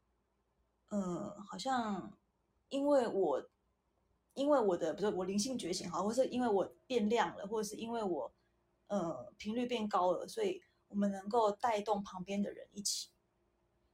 [0.89, 2.18] 嗯，好像
[2.70, 3.49] 因为我。
[4.38, 8.32] 因为我的不是我灵性觉醒好，或是因为我变亮了，或者是因为我
[8.86, 13.09] 呃频率变高了，所以我们能够带动旁边的人一起。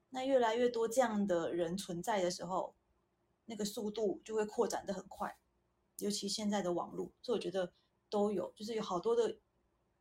[0.09, 2.75] 那越来越多这样的人存在的时候，
[3.45, 5.37] 那个速度就会扩展的很快。
[5.99, 7.73] 尤其现在的网络，所以我觉得
[8.09, 9.37] 都有，就是有好多的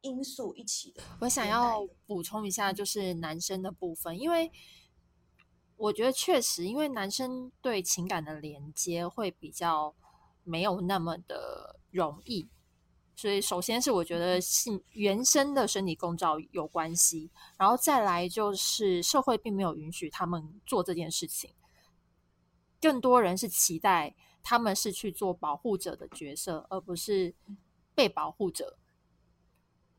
[0.00, 1.02] 因素一起的。
[1.20, 4.50] 我想要补充一下，就是男生的部分，因为
[5.76, 9.94] 我觉得确实，因为男生对情感的连接会比较。
[10.44, 12.48] 没有那么的容易，
[13.14, 21.54] 所以首先是我觉得性原生的身体构造有关系，然后再来就是社会并没有允许他们做这件事情，
[22.80, 27.34] 更多人是期待他们是去做保护者的角色，而不是
[27.94, 28.76] 被保护者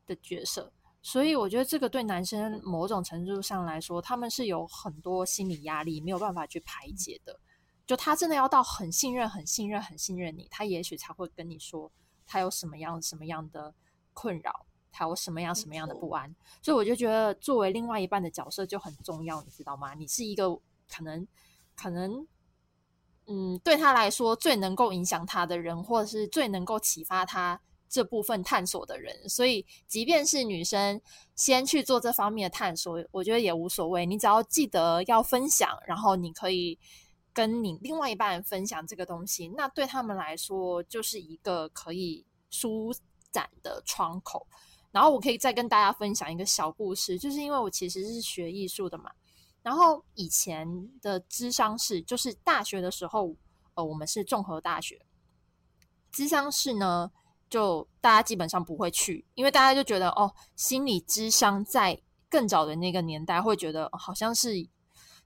[0.06, 7.38] 的角色，所以我觉得这个对男生某种程度上来说，他们是有很多心理压力没有办法去排解的。
[7.86, 11.92] 就他真的要到很信任、很信任、很信任你，他也许才会跟你说
[12.26, 13.74] 他有什么样、什么样的
[14.14, 16.34] 困扰，他有什么样、什么样的不安。
[16.62, 19.92] 所以我就觉得，作为另外一半的角色就很重要，你知道吗？
[19.92, 20.48] 你是一个
[20.88, 21.28] 可能、
[21.76, 22.26] 可能，
[23.26, 29.28] 嗯，对他来说最能够影响他的人，或者是最能够启发他这部分探索的人。
[29.28, 31.00] 所以，即便是女生
[31.34, 34.06] 先去做这方面的探索，我觉得也无所谓。
[34.06, 36.78] 你只要记得要分享，然后你可以。
[37.36, 42.94] 跟你另外一半分享这个东西，那对他们来说就是一个可以舒
[43.32, 44.46] 展的窗口。
[44.92, 49.10] 然后我可以再跟大家分享一个小故事，就是因为我其实是学艺术的嘛。
[49.64, 53.34] 然后以前的智商室，就是大学的时候，
[53.74, 55.04] 呃，我们是综合大学，
[56.12, 57.10] 智商室呢，
[57.50, 64.68] 就大家基本上不会去，因为大家就觉得哦，心理智商在更早的那个年代会觉得好像是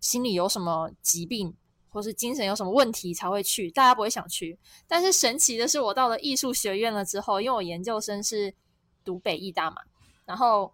[0.01, 1.55] 心理有什么疾病。
[1.91, 4.57] 或是精神有什么问题才会去，大家不会想去。
[4.87, 8.55] 但是神奇的是，我到了艺术学院了之后，因为我研究生是
[9.03, 9.77] 读北艺大嘛，
[10.27, 10.71] 然后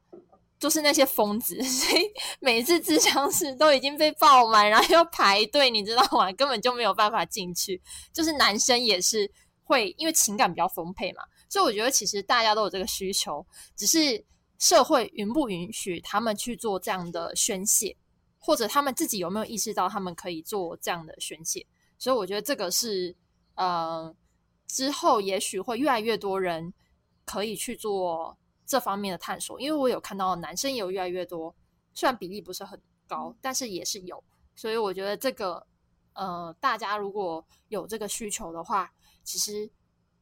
[0.65, 2.11] 就是那些疯子， 所以
[2.41, 6.33] 每次自强室都已经被爆满，然后要排队，你知道吗？
[6.33, 7.79] 根本就没有办法进去。
[8.15, 9.31] 就是男生也是
[9.62, 13.47] 会，因为情感比较丰沛嘛，所以我觉得其实大家都有这个需求，
[13.77, 14.25] 只是
[14.59, 17.95] 社会允不允许他们去做这样的宣泄。
[18.39, 21.67] 或者他们自己有没有意识到他们可以做这样的宣泄？
[21.99, 23.15] 所以我觉得这个是
[23.55, 24.15] 呃，
[24.67, 26.73] 之后也许会越来越多人
[27.27, 28.39] 可以去做
[28.75, 29.61] 这方面的探索。
[29.61, 31.55] 因为我有看到男生也有越来越多，
[31.95, 34.22] 虽然比例不是很高，但是也是有。
[34.57, 35.64] 所以我觉得这个
[36.14, 39.70] 呃，大家如果有这个需求的话，其实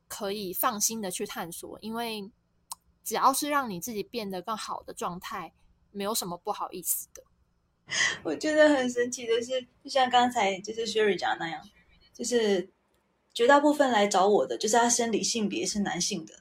[0.07, 2.31] 可以放心的去探索，因为
[3.03, 5.51] 只要是让你自己变得更好的状态，
[5.91, 7.23] 没有什么不好意思的。
[8.23, 11.67] 我觉得很神奇的是，就像刚才就是 Sherry 讲那样，
[12.13, 12.71] 就是
[13.35, 16.35] 绝大部分来找我的，就是他生理性别是男性的，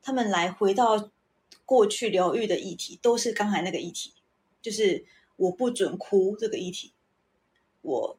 [0.00, 1.10] 他们来回到
[1.64, 4.12] 过去疗愈的议题，都是刚才那个议题，
[4.62, 5.04] 就是
[5.36, 6.92] 我不准哭这个议题，
[7.82, 8.18] 我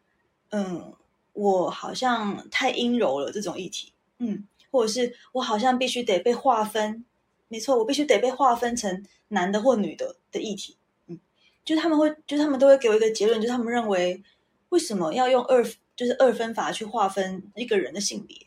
[0.49, 0.93] 嗯，
[1.34, 7.05] 我好像太阴柔了这种议题，嗯，或者是我好像必须得被划分，
[7.47, 10.78] 没错，我必须得被划分成男的或女的的议题。
[11.07, 11.19] 嗯
[11.65, 14.23] 就他们会，就他们都会给我一个结论，就他们认为
[14.69, 15.61] 为什么要用二，
[15.97, 18.38] 就是二分法去划分一个人的性别？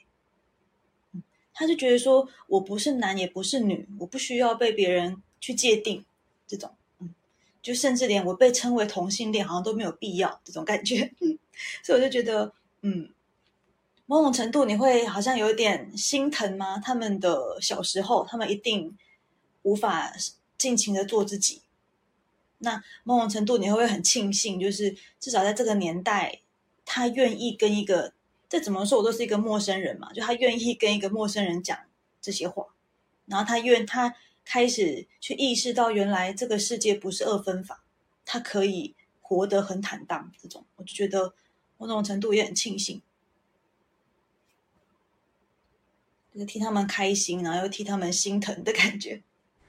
[1.60, 6.02] 他就觉得说我不是男也不是女，我不需要被别人去界定
[6.46, 7.14] 这种，嗯，
[7.60, 11.12] 就甚至连我被称为同性恋好像都没有必要这种感觉，
[11.82, 13.10] 所以我就觉得，嗯，
[14.06, 16.78] 某种程度你会好像有点心疼吗？
[16.78, 18.96] 他们的小时候，他们一定
[19.60, 20.14] 无法
[20.56, 21.60] 尽情的做自己。
[22.56, 26.40] 那某种程度你会不会很庆幸，就是至少在这个年代，
[26.86, 28.14] 他愿意跟一个，
[28.50, 31.78] 这怎么说，我都是一个陌生人嘛，就他愿意跟一个陌生人讲
[32.20, 32.66] 这些话，
[33.26, 34.12] 然后他愿他
[34.44, 37.84] 开始去意识到，原来这个世界不是二分法，
[38.24, 41.32] 他可以活得很坦荡，这种我就觉得
[41.78, 43.00] 某种程度也很庆幸，
[46.34, 49.22] 就是替他们开心，然后又替他们心疼的感觉。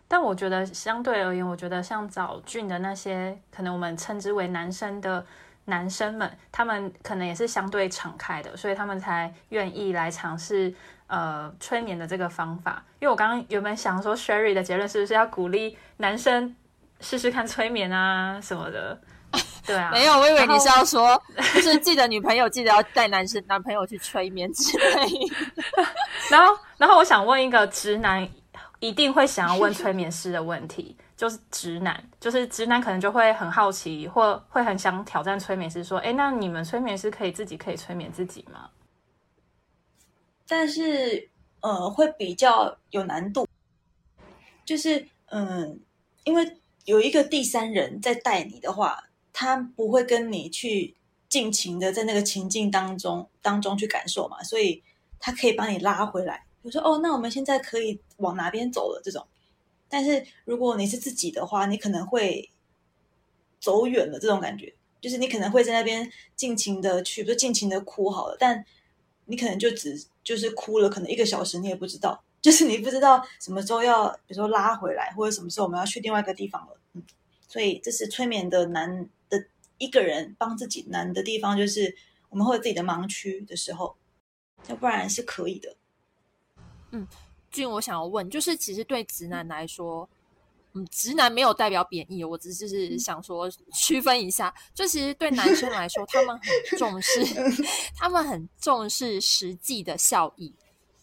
[0.07, 5.23] 但我觉得相对而言，我觉得像早俊的那些，可能我们称之为男生的
[5.72, 10.72] 男生们，他们可能也是相对敞开的，所以他们才愿意来尝试
[11.07, 12.84] 呃催眠的这个方法。
[12.99, 16.53] 因为我刚刚原本想说，Sherry 的结论是不是要鼓励男生
[16.99, 18.99] 试试看催眠啊什么的？
[19.65, 21.19] 对啊， 没有，我以为你是要说，
[21.55, 25.07] 就是记得女朋友记得要带男生男朋友去催眠之类。
[26.30, 28.28] 然后，然后我想问一个直男
[28.80, 38.72] 一定会想要问催眠师的问题，就是直男，就是直男可能就会很好奇，或会很想挑战催眠师，说：“哎，那你们催眠师可以自己可以催眠自己吗？”
[40.49, 43.47] 但是，呃，会比较有难度，
[44.65, 45.80] 就是嗯，
[46.24, 49.03] 因为有一个第三人在带你的话。
[49.34, 50.93] 他不会跟你去
[51.30, 54.84] 尽情的在那个情境当中当中去感受嘛，所以
[55.22, 56.45] 他可以把你拉回来。
[56.61, 59.01] 比如说，哦，那我们现在可以往哪边走了？
[59.01, 59.26] 这种。
[59.91, 62.49] 但是如果你是自己的话，你可能会
[63.59, 64.17] 走远了。
[64.17, 68.65] 这种感觉就是你可能会在那边尽情的去，不是尽情的哭好了，但
[69.25, 76.77] 你可能就只就是哭了，可能一个小时你也不知道， 就是你不知道什么时候要，比如说拉回来，或者什么时候我们要去另外一个地方了。
[76.93, 77.03] 嗯，
[77.47, 79.45] 所以这是催眠的难的。
[79.77, 81.97] 一个人帮自己难的地方，就是
[82.29, 83.95] 我们会有自己的盲区的时候，
[84.67, 85.75] 要不然是可以的。
[86.91, 87.07] 嗯，
[87.52, 90.10] 俊，我想要问，就是其实对直男来说，
[90.74, 97.24] 嗯，直男没有代表贬义，我只是想说 区分一下，就其实对男生来说，他们很重视，
[97.95, 100.54] 他们很重视实际的效益。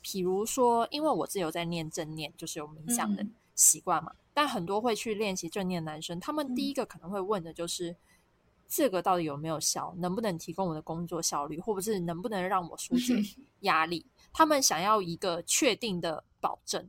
[0.01, 3.25] 比如说，因为我自己有在念正念，就是有冥想的
[3.55, 7.97] 习惯嘛，但很多会去练习正念的男生，他们第一个可能会问的就是。
[8.71, 9.95] 这个到底有没有效？
[9.97, 13.15] 能不能提供我的工作效率，或者是能不能让我疏解
[13.61, 14.05] 压力？
[14.31, 16.89] 他们想要一个确定的保证。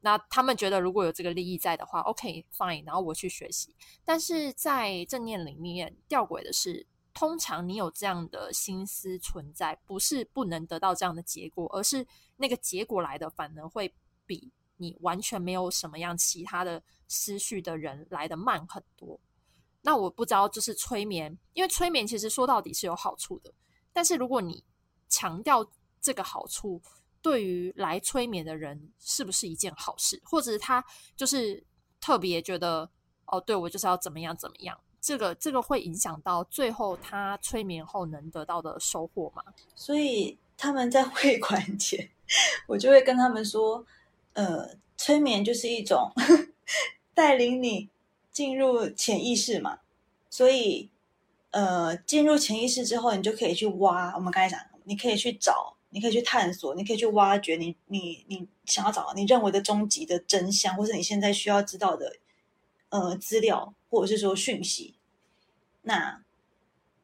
[0.00, 3.74] 那他们觉得如果有这个利益在的话，OK，fine，然后我去学习。
[4.04, 12.06] 但是在正念里面，吊诡的是，通常你有这样的心思存在，不是不能得到这样的结果，而是
[12.36, 13.92] 那个结果来的反而会
[14.26, 19.18] 比你完全没有什么样其他的思绪的人来的慢很多。
[19.82, 23.52] 那我不知道，就是催眠，因为催眠其实说到底是有好处的。
[23.92, 24.62] 但是如果你
[25.08, 25.68] 强调
[26.00, 26.80] 这个好处，
[27.26, 30.22] 对于来催眠的人是不是一件好事？
[30.24, 30.84] 或者是他
[31.16, 31.60] 就是
[32.00, 32.88] 特别觉得
[33.24, 34.78] 哦，对我就是要怎么样怎么样？
[35.00, 39.42] 这个这个会影响到最后他催眠后能得到的收获吗？
[39.74, 42.08] 所以他们在会馆前，
[42.68, 43.84] 我就会跟他们说，
[44.34, 46.12] 呃，催眠就是一种
[47.12, 47.88] 带领你。
[48.32, 49.78] 进入潜意识嘛，
[50.28, 50.90] 所以，
[51.52, 54.14] 呃，进入潜意识之后，你就可以去挖。
[54.14, 62.16] 我们刚才讲，你可以去找，你可以去探索，你可以去挖掘你你你想要找你认为的终极的真相，或是你现在需要知道的
[62.90, 64.96] 呃资料，或者是说讯息。
[65.82, 66.22] 那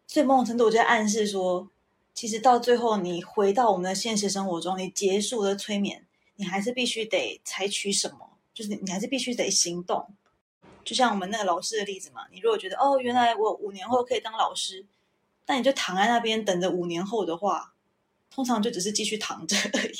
[0.06, 1.70] 所以某种程度，我就暗示说，
[2.12, 6.04] 其实到最后，你回到我们的现实生活中，你结束了催眠，
[6.36, 10.14] 你还是必须得采取什么，就是你还是必须得行动。
[10.84, 14.84] 就像我们那个老师的例子嘛，你如果觉得哦，原来我五年后可以当老师，
[15.46, 17.71] 那你就躺在那边等着五年后的话，
[18.32, 19.96] 通常就只是继续躺着而已。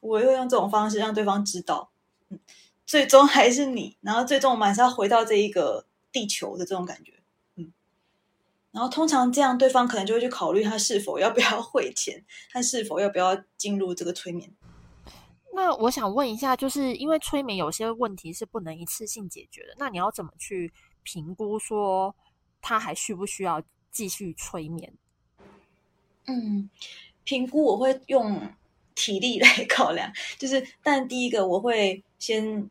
[0.00, 1.90] 我又用这种方式让对方知道，
[2.28, 2.38] 嗯，
[2.84, 7.14] 最终还是你，然后最终我们还是要回到这一个地球的这种感觉，
[7.56, 7.72] 嗯。
[8.70, 14.54] 然后通常这样，对方可能就会去考虑他是否要不要汇钱，他是否要不要进入这个催眠。
[15.54, 20.70] 那我想问一下，就是因为催眠有些问题是不能一次性解决的，那你要怎么去
[21.02, 22.14] 评估说
[22.60, 24.92] 他还需不需要继续催眠？
[26.26, 26.68] 嗯，
[27.26, 28.40] 评估我会用
[28.94, 32.70] 体力来 考量，就是但第一个我会先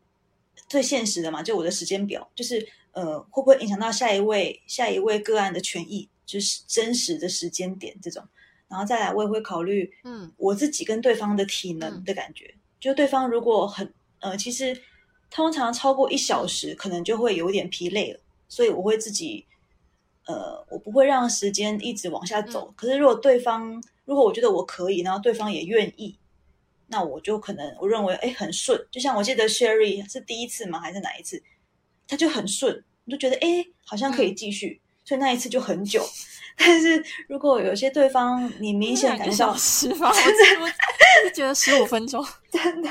[0.68, 8.26] 最现实的嘛，就我的时间表，就是呃会不会影响到下一位下一位个案的权益，就是真实的时间点这种，
[8.66, 12.52] 然后再来我也会考虑嗯我自己跟对方的体能的感觉。
[12.80, 14.76] 就对方如果很呃，其实
[15.30, 19.44] 通常超过一小时，可能就会有点疲累了，所以我会自己
[20.26, 22.72] 呃，我不会让时间一直往下走。
[22.76, 26.18] 可是如果对方如果我觉得我可以，然后对方也愿意，
[26.86, 28.80] 那我就可能我认为哎很顺。
[28.90, 30.80] 就像我记得 Sherry 是第一次吗？
[30.80, 31.42] 还是哪一次？
[32.08, 36.02] 他就很顺，我就觉得哎好像可以继续，所以那一次就很久。
[36.56, 42.90] 但是如果有些对方你明显感觉到十分，我是觉得十五分钟 真的，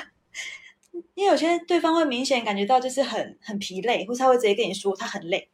[1.15, 5.49] 因为有些对方会明显感觉到就是很很疲累，或是他会直接跟你说他很累，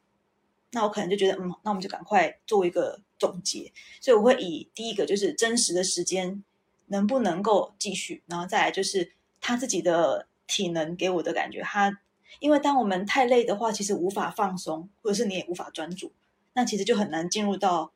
[0.72, 3.72] 那我可能就觉得嗯，那我们就赶快做一个总结。
[4.02, 6.44] 所以我会以第一个就是真实的时间
[6.88, 12.00] 能不能够继续，然后再来就是他自己的体能给我的感觉，他
[12.40, 16.12] 因为当我们太累的话，其实无法放松，或者是你也无法专注，
[16.54, 17.94] 那其实就很难进入到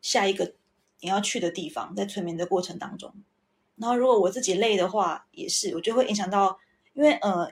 [0.00, 0.54] 下一个
[1.00, 3.12] 你要去的地方，在催眠的过程当中。
[3.76, 6.56] 然后如果我自己累的话，也是，我就会影响到，
[6.94, 7.50] 因为呃，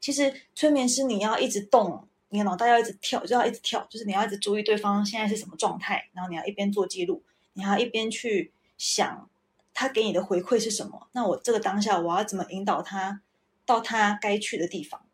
[0.00, 7.22] 其实催眠师你要一直动，你的脑袋要一直跳，就要一直跳，就是你要一直注意对方现在是什么状态，然后你要一边做记录，
[7.52, 9.28] 你还要一边去想
[9.74, 11.08] 他给你的回馈是什么。
[11.12, 13.22] 那我这个当下我要怎么引导他
[13.66, 15.04] 到他该去的地方？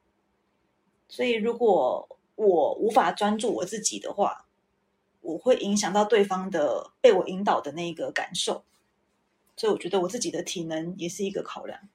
[1.08, 4.46] 所以如果我无法专注我自己的话，
[5.22, 8.64] 我会影响到对方的被我引导的那个感受。
[9.56, 11.88] 所以我觉得我自己的体能也是一个考量。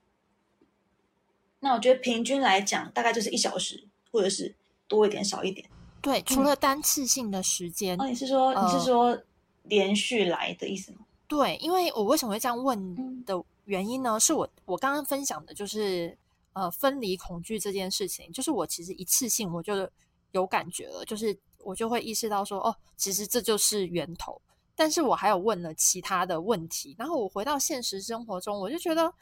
[1.59, 4.55] 那我觉得平均来讲，大概就是一小时，或者是
[4.91, 5.65] 多一点、少一点。
[6.01, 7.97] 对，除了单次性的时间。
[8.01, 9.17] 哦，你是说你是说
[9.63, 10.97] 连续来的意思吗？
[11.29, 14.19] 对，因为我为什么会这样问的原因呢？
[14.19, 16.17] 是我我刚刚分享的就是
[16.51, 19.89] 呃分离恐惧这件事情，就是我其实一次性我就
[20.31, 24.41] 有感觉了，就是我就会意识到说，哦，其实这就是源头。
[24.75, 29.13] 但是我还有问了其他的问题，然后我回到现实生活中，我就觉得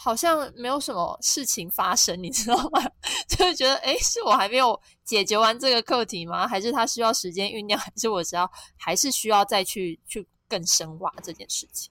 [0.00, 2.80] 好像没有什么事情发生，你知道吗？
[3.28, 6.46] 就会觉得，哎，是我还没有解决完这个课题吗？
[6.46, 7.76] 还是他需要时间酝酿？
[7.80, 11.90] 还是我只要还是需要再去去更深挖这件事情？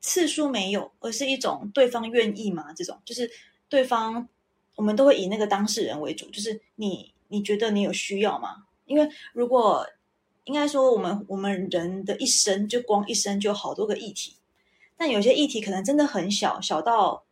[0.00, 2.72] 次数没有，而是一种对方愿意吗？
[2.74, 3.30] 这种就是
[3.68, 4.26] 对方，
[4.74, 8.64] 我们都会以那个当事人为主，就是你你觉得你有需要吗？
[8.86, 9.86] 因为如果
[10.44, 14.36] 应该说，我们我们人的一生就光一生就好多个议题，
[14.96, 17.22] 但有些议题可能真的很小，小到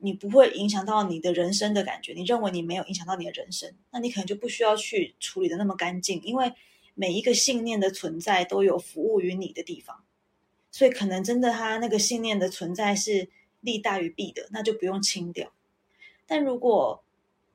[0.00, 2.12] 你不会影响到你的人生的感觉。
[2.12, 6.52] 你认为你没有影响到你的人生，那你可能就不需要去处理的那么干净，因为
[6.94, 10.04] 每一个信念的存在都有服务于你的地方，
[10.70, 13.28] 所以可能真的他那个信念的存在是
[13.60, 15.52] 利大于弊的，那就不用清掉。
[16.26, 17.04] 但如果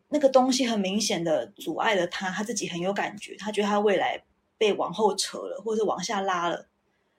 [0.09, 4.23] 那个东西很明显的阻碍了他，他自己很有感觉，他觉得他未来。
[4.57, 6.69] 被往后扯了，或者是往下拉了，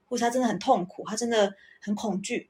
[0.07, 2.49] 或者他真的很痛苦，他真的很恐惧，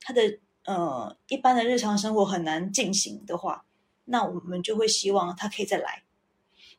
[0.00, 3.64] 他的呃一般的日常生活很难进行的话，
[4.04, 6.02] 那我们就会希望他可以再来。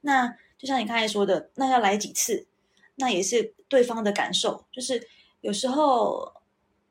[0.02, 2.48] 那就像你刚才说的，那要来几次，
[2.96, 4.66] 那也是对方的感受。
[4.72, 5.08] 就是
[5.42, 6.42] 有时候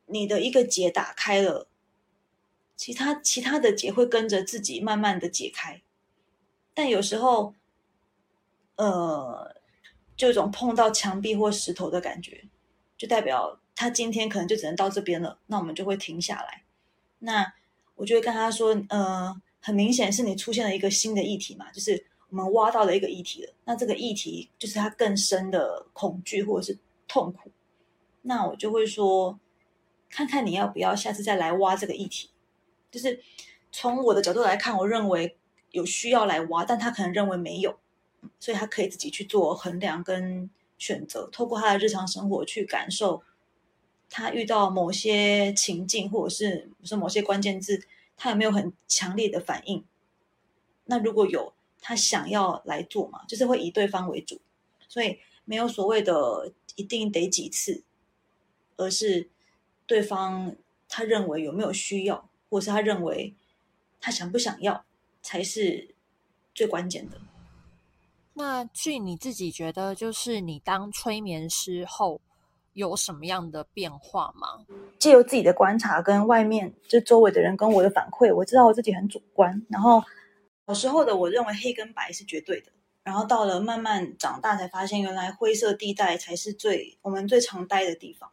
[0.07, 1.68] 你的一个结打开了，
[2.76, 5.82] 其他其他的结会跟着自己慢慢的解开，
[6.74, 7.55] 但有时候，
[8.76, 9.53] 呃。
[10.14, 12.45] 就一种碰到墙壁或石头的感觉，
[12.97, 15.40] 就代表他今天可能就只能到这边了。
[15.47, 16.62] 那我们就会停下来。
[17.25, 17.53] 那
[17.95, 23.53] 我就会跟他说：“呃，很明显是你出现了一个新的议题嘛，就是我们挖到了一个议题了。
[23.64, 27.51] 那这个议题就是他更深的恐惧或者是痛苦。
[28.23, 29.39] 那我就会说，
[30.11, 32.31] 看看你要不要下次再来挖这个议题。
[32.91, 33.23] 就是
[33.70, 35.37] 从我的角度来看，我认为
[35.70, 37.79] 有需要来挖，但他可能认为没有。”
[38.39, 40.49] 所以他可以自己去做衡量跟
[40.79, 43.20] 选择，透过他的日常生活去感受，
[44.15, 47.83] 他遇到某些情境或者是是某些关键字，
[48.15, 49.83] 他有没有很强烈的反应？
[50.85, 54.39] 那如果有，他想要来做嘛，就是会以对方为主，
[54.87, 57.83] 所以没有所谓的一定得几次，
[58.77, 59.31] 而是
[59.87, 60.55] 对方
[60.91, 63.35] 他认为有没有需要，或是他认为
[63.99, 64.85] 他想不想要，
[65.23, 65.95] 才是
[66.55, 67.19] 最关键的。
[68.35, 72.21] 那据你自己觉得，就是你当催眠师后
[72.73, 74.66] 有什么样的变化吗？
[74.99, 79.64] 借由自己的观察跟外面就周围的人跟我的反馈，我知道我自己很主观。
[79.68, 80.03] 然后
[80.66, 88.31] 小时候的我认为黑跟白是绝对的，然后到了慢慢长大才发现，原来灰色地带才是最我们最常待的地方。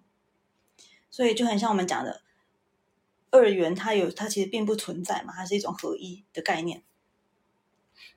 [1.09, 2.21] 所以就很像我们讲的
[3.31, 6.83] 二元，它有它其实并不存在嘛，它是一种合一的概念。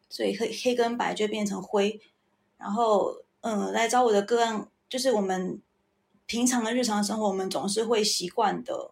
[0.09, 1.99] 所以黑黑跟白就变成灰，
[2.59, 5.61] 然后嗯，来找我的个案，就是我们
[6.33, 8.91] 平常的日常生活，我们总是会习惯的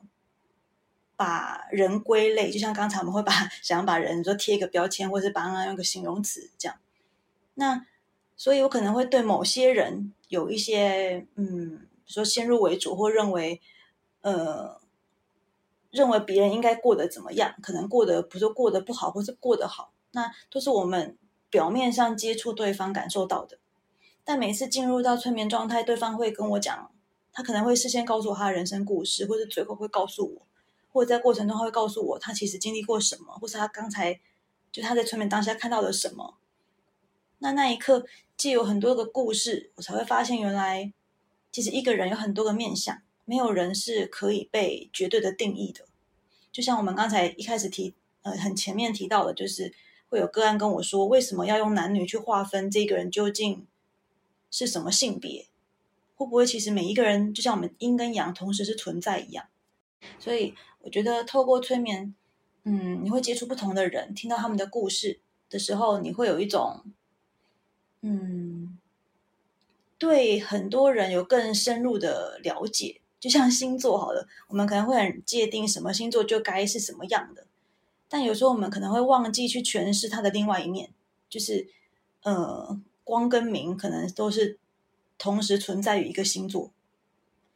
[1.16, 3.32] 把人归类，就像刚才我们会把
[3.62, 6.76] 想要把人说贴一个标签，或者是把它用个形容词这样。
[7.54, 7.86] 那
[8.36, 13.62] 所以我可能会对某些人有一些嗯，说先入为主，或认为
[14.20, 14.78] 呃，
[15.90, 19.94] 认为别人应该过得怎么样，可能过得不是过得不好，或是过得好。
[20.10, 21.16] 那都是我们
[21.48, 23.58] 表面上接触对方感受到的，
[24.24, 26.90] 但每次进入到催眠状态，对方会跟我讲，
[27.32, 30.46] 他可能会事先告诉我他的人生故事，或者最后会告诉我，
[30.92, 34.20] 或者在过程中他会告诉我他其实经历过什么，或是他刚才
[34.72, 36.36] 就他在催眠当下看到了什么。
[37.38, 38.06] 那那一刻，
[38.36, 40.92] 既有很多个故事，我才会发现原来
[41.50, 45.86] 其实一个人有很多个面相，没有人是可以被绝对的定义的。
[46.52, 47.94] 就像我们刚才一开始提。
[48.22, 49.72] 呃很前面提到的，就是
[50.10, 53.66] 会有个案跟我说，为什么要用男女去划分这个人究竟
[54.50, 55.46] 是什么性别？
[56.20, 59.46] 会不会其实每一个人就像我们阴跟阳同时是存在一样？
[60.18, 62.14] 所以我觉得透过催眠，
[62.64, 65.18] 嗯，你会接触不同的人，听到他们的故事
[65.48, 66.84] 的时候，你会有一种，
[68.02, 68.76] 嗯，
[69.96, 73.00] 对很多人有更深入的了解。
[73.18, 77.46] 就像星座好了，我们可能会很界定什么星座就该是什么样的，
[78.10, 80.90] 但有时候我们可能会忘记去诠释它的另外一面，
[81.30, 81.66] 就是
[82.24, 84.58] 呃，光跟明可能都是
[85.20, 86.72] 同时存在于一个星座，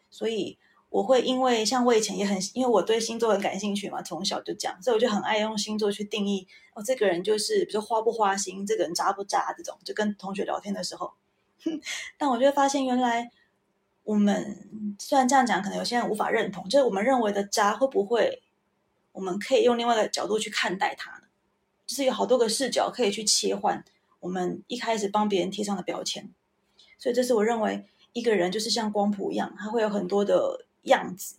[0.08, 0.56] 所以
[0.90, 11.14] 我会因为像我以前也很因为我对星座很感兴趣嘛，从小就讲，所以我就很爱用星座去定义哦，这个人就是比如说花不花心，这个人渣不渣这种，就跟同学聊天的时候，
[12.16, 13.32] 但我就会发现原来。
[14.04, 18.42] 我们虽然这样讲，可能有些人无法认同，就是我们认为的渣会不会，
[19.12, 21.22] 我们可以用另外一个角度去看待它呢？
[21.86, 23.82] 就是有好多个视角可以去切换
[24.20, 26.28] 我们一开始帮别人贴上的标签。
[27.04, 27.84] 所以这是我认为
[28.14, 31.34] 一个人就是像光谱一样，他会有很多的样子。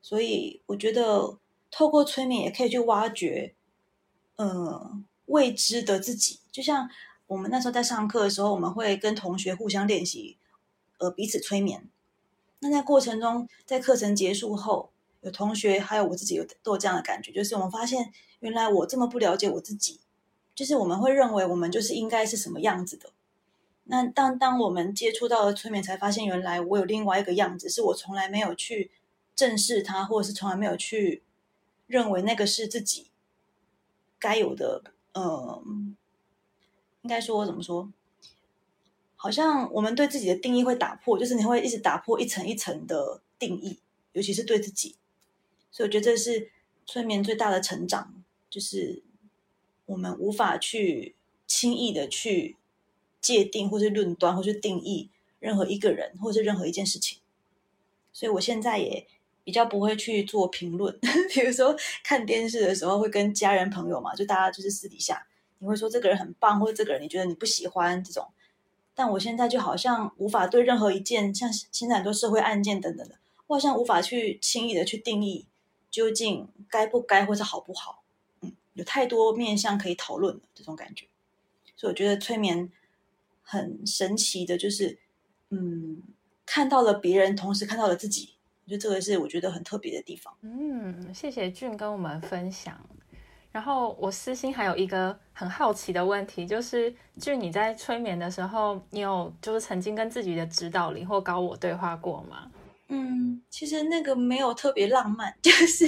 [0.00, 1.36] 所以我觉得
[1.72, 3.52] 透过催眠也可以去挖掘，
[4.36, 6.38] 呃，未知的自己。
[6.52, 6.88] 就像
[7.26, 10.36] 我们那时候在上课的时候，我们会跟同学互相练习。
[10.98, 11.88] 呃，彼此催眠。
[12.60, 14.90] 那在过程中，在课程结束后，
[15.22, 19.98] 有同学还有我自己有都有这样的感觉，就是我们发现，原来我这么不了解我自己，
[20.54, 23.10] 就是我们会认为我们就是应该是什么样子的。
[23.88, 28.90] 那当当我们接触到了催眠，才发现原来我有另外一个样子，是我从来没有去
[29.34, 31.22] 正视它，或者是从来没有去
[31.86, 33.10] 认为那个是自己
[34.18, 34.82] 该有的。
[35.14, 35.96] 嗯，
[37.02, 37.90] 应该说怎么说？
[39.14, 43.78] 好像我们对自己的定义会打破，就是你会一直打破一层一层的定义，
[44.12, 44.96] 尤其是对自己。
[45.70, 46.50] 所以我觉得这是
[46.84, 48.14] 催眠最大的成长，
[48.50, 49.02] 就是
[49.86, 51.14] 我们无法去
[51.46, 52.56] 轻易的去
[53.26, 55.10] 界定，或是论断，或是定义
[55.40, 57.18] 任何一个人，或是任何一件事情。
[58.12, 59.04] 所以我现在也
[59.42, 60.96] 比较不会去做评论，
[61.34, 65.26] 比如说看电视的时候会跟家人朋友嘛，就大家就是私底下
[65.58, 68.28] 你会说这个人很棒，或者这个人你觉得你不喜欢这种。
[68.94, 73.16] 但我现在就好像无法对任何一件像现在很多社会案件等等的，
[73.48, 75.46] 我好像无法去轻易的去定义
[75.90, 78.04] 究竟该不该或者好不好。
[78.40, 81.06] 嗯，有太多面向可以讨论的这种感觉，
[81.76, 82.70] 所以我觉得催眠
[83.48, 84.98] 很神奇的，就是
[85.50, 86.02] 嗯，
[86.44, 88.34] 看到了别人，同时看到了自己，
[88.64, 90.36] 我觉得这个是我觉得很特别的地方。
[90.42, 92.76] 嗯，谢谢俊跟我们分享。
[93.52, 102.50] 然后我私心还有一个很好奇的问题，就是俊你在催眠的时候，你有就是曾经跟自己的指导灵或高我对话过吗？
[102.88, 105.86] 嗯，其实那个没有特别浪漫， 就是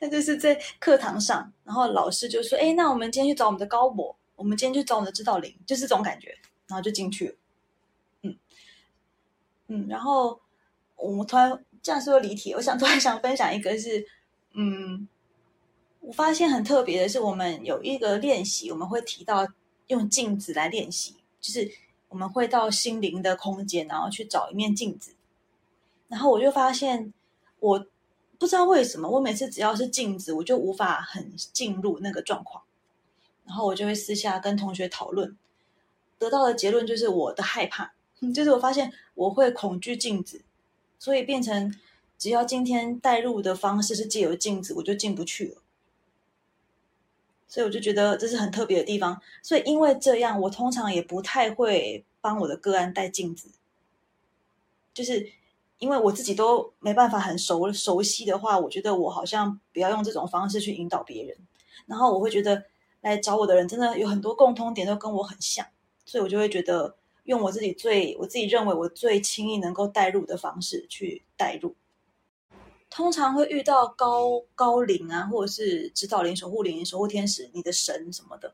[0.00, 6.32] 那就是在课堂上，然后老师就说：“哎，那我们今天去找我们的高我，我们今天去找我们的指导灵，就是这种感觉。”
[6.70, 7.36] 然后就进去。
[8.22, 8.38] 嗯
[9.68, 10.40] 嗯，然后
[10.96, 14.06] 我们突然这样说离题，我想突然想分享一个，是
[14.54, 15.06] 嗯。
[16.02, 19.46] 我发现很特别的是，我们有一个练习，我们会提到
[19.88, 21.70] 用镜子来练习，就是
[22.08, 25.14] 我们会到心灵的空间，然后去找一面镜子。
[26.08, 27.12] 然后我就发现，
[27.58, 27.86] 我
[28.38, 32.64] 不知道为什么，我每次只要是镜子，我就无法很进入那个状况。
[33.44, 35.36] 然后我就会私下跟同学讨论，
[36.20, 37.94] 得到的结论就是我的害怕，
[38.32, 40.42] 就是我发现我会恐惧镜子，
[40.98, 41.74] 所以变成
[42.18, 45.62] 只要今天带入的方式是借由镜子，我就进不去了。
[47.48, 49.20] 所以我就觉得这是很特别的地方。
[49.42, 53.48] 所以因为这样，我通常也不太会帮我的个案带镜子，
[54.92, 55.32] 就是
[55.78, 61.36] 因为我自己都没办法很熟熟悉的话，我觉得我好像不要用这种方式去引导别人。
[61.86, 62.66] 然后我会觉得
[63.00, 65.66] 来找我的人真的有很多共通点都跟我很像，
[66.10, 71.76] 所以我就会觉得用我自己最我自己认为我最轻易能够带入的方式去带入。
[72.90, 78.52] 通常会遇到高高龄啊，或者是指导灵、守护灵、守护天使、你的神什么的。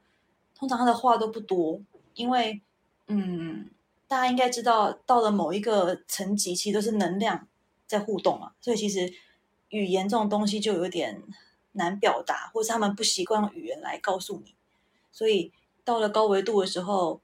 [0.54, 1.80] 通常他的话都不多，
[2.12, 2.60] 因为
[3.06, 3.70] 嗯，
[4.06, 7.48] 大家应该知道，到了某一个层级，其实都是能量
[7.86, 9.10] 在互动嘛，所以其实
[9.70, 11.22] 语言这种东西就有点
[11.72, 14.54] 难表达，或是他们不习惯用语言来告诉你。
[15.10, 15.50] 所以
[15.84, 17.22] 到了高维度的时候，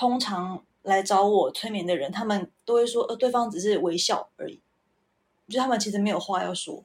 [0.00, 4.58] 通常来找我催眠的人，他们都会说，呃，对方只是微笑而已。
[5.46, 6.82] 就他们其实没有话要说，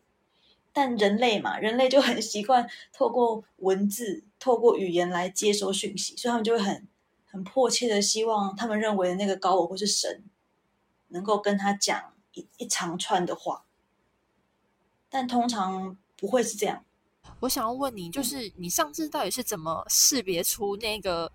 [0.73, 6.85] 但人类嘛，人类就很习惯透过文字、透过语言来接收讯息，所以他们就会很
[7.25, 10.21] 很迫切的希望他们认为的那个高我或是神
[11.07, 13.63] 能够跟他讲一一长串的话，
[15.09, 16.83] 但通常不会是这样。
[17.39, 21.31] 我想要问你，就是你上次到底是怎么识别出那个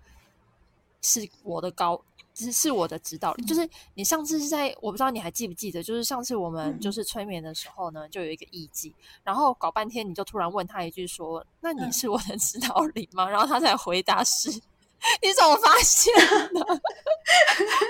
[1.01, 2.01] 是我的高，
[2.33, 3.45] 是是我的指导灵？
[3.45, 8.93] 就是你上次是在，我不知道你还记不记得，就是上次我们就是催眠的时候呢，就有一个艺伎，
[9.23, 14.61] 然后搞半天，你就突然问他一句说：“那你是我的指导灵吗？”然后他才回答是。
[15.19, 16.45] 你怎么发现的？
[16.53, 16.79] 我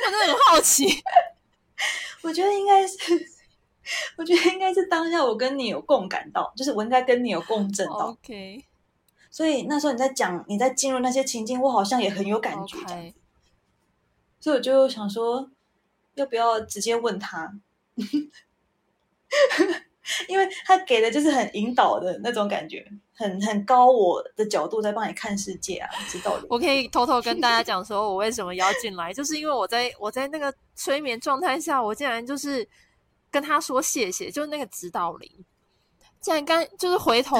[0.09, 0.87] 真的很好奇。
[2.21, 2.97] 我觉得应该是，
[4.15, 8.11] 我觉得应该是当下我跟你有共感到，就是我应该跟你有共振到。
[8.11, 8.63] OK，
[9.31, 12.77] 所以那时候你在讲，你在进入那些情境，我好像也很有感觉。
[14.39, 15.49] 所以我就想说，
[16.15, 17.53] 要不要直接问他？
[20.27, 26.45] 因为他给的就是很引导的那种感觉，很很高我的角度在帮你看世界啊，知道的。
[26.49, 32.67] 我可以偷偷跟大家讲，说我为什么要进来，就是因为我在我在那个催眠状态下，我竟然就是
[33.29, 35.31] 跟他说谢谢，就是那个指导灵，
[36.19, 37.37] 竟然刚就是回头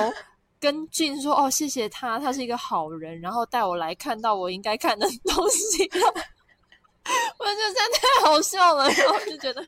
[0.62, 5.84] 跟俊说哦，谢谢他，他是一个好人，然后带我来看到我应该看的东西，
[7.40, 9.68] 我觉得真的太好笑了，然后就觉得。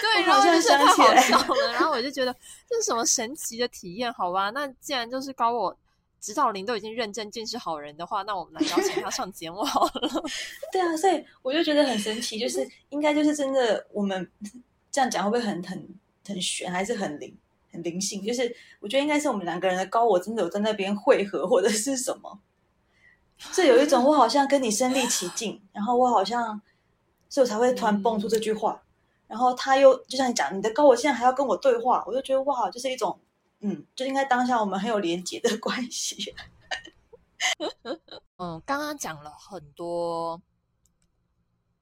[0.00, 2.32] 对，然后就是太好笑了，然后我就觉得
[2.68, 4.12] 这是什么神奇的体验？
[4.12, 5.76] 好吧，那既然就是高我
[6.20, 10.22] 指导灵都已经认证俊是好人的话，那我们来邀请他上节目好了。
[10.70, 14.30] 对啊，所以我就觉得很神奇，就是应该就是真的，我们
[14.92, 15.88] 这样讲会不会很很
[16.24, 17.36] 很悬，还是很灵
[17.74, 18.24] 很灵性？
[18.24, 22.38] 就是我觉得应该是我们两个人的高我真的有在那边汇合，或者是什么？
[23.52, 26.62] 这有一种 我好像跟你身临其境，然后我好像，
[27.28, 28.80] 所以我才会突然蹦出这句话。
[29.26, 33.18] 然后他又就像你讲，你的高我现在还要跟我对话，我就觉得哇，就是一种
[33.60, 36.32] 嗯，就应该当下我们很有连结的 关系。
[38.36, 40.40] 嗯，刚刚讲了很多，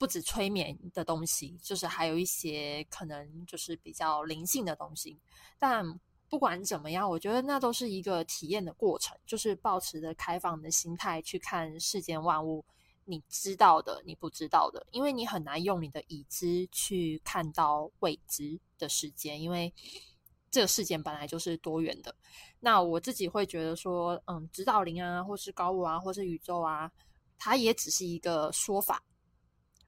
[0.03, 5.17] 不止催眠的东西，就是还有一些可能就是比较灵性的东西。
[5.61, 5.85] 但
[6.29, 12.65] 不管怎么样，我觉得那都是一个体验的过程，就是保持着开放的心态去看世间万物。
[13.05, 19.73] 你知道的，你不知道的，因为你很难用你的已知去看到未知的世界，因为
[20.51, 22.13] 这个世界本来就是多元的。
[22.59, 26.91] 那我自己会觉得说，嗯，指导灵啊，或是高我啊，或是宇宙啊，
[27.39, 29.01] 它也只是一个说法，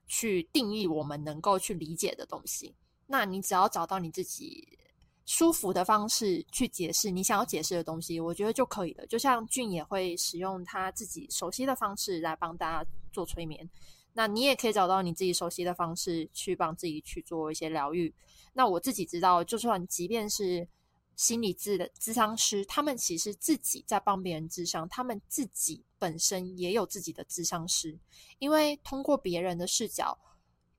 [0.06, 2.74] 去定义我们能够去理解的东西。
[3.06, 4.78] 那你只要找到你自己。
[5.26, 9.06] 舒服的方式去解释你想要解释的东西，我觉得就可以了。
[9.06, 13.66] 就像俊也会使用他自己熟悉的方式来帮大家做催眠，
[14.12, 18.12] 那你也可以找到你自己熟悉的方式去帮自己去做一些疗愈。
[18.52, 20.68] 那我自己知道，就算即便是
[21.16, 27.98] 心理智的智商师，他们其实自己在帮别人智商，他们自己本身也有自己的智商师，
[28.38, 30.18] 因为通过别人的视角，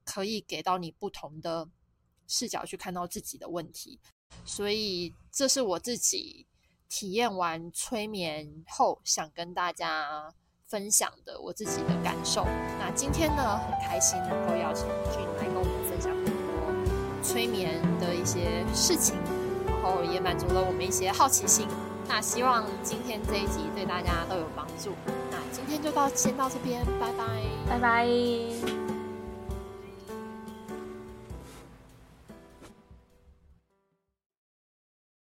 [0.04, 1.68] 可以给到你不同的
[2.28, 4.00] 视角去看到自己的问题。
[4.44, 6.46] 所以，这是我自己
[6.90, 10.34] 体验完催眠后想跟大家
[10.66, 12.44] 分享的我自己的感受。
[12.78, 19.16] 那今天呢，很开心能够邀请君来跟我们分享很多催眠的一些事情，
[19.86, 21.68] 后也满足了我们一些好奇心。
[22.08, 24.92] 那希望今天这一集对大家都有帮助。
[25.32, 27.26] 那今天就到先到这边，拜拜，
[27.70, 28.85] 拜拜。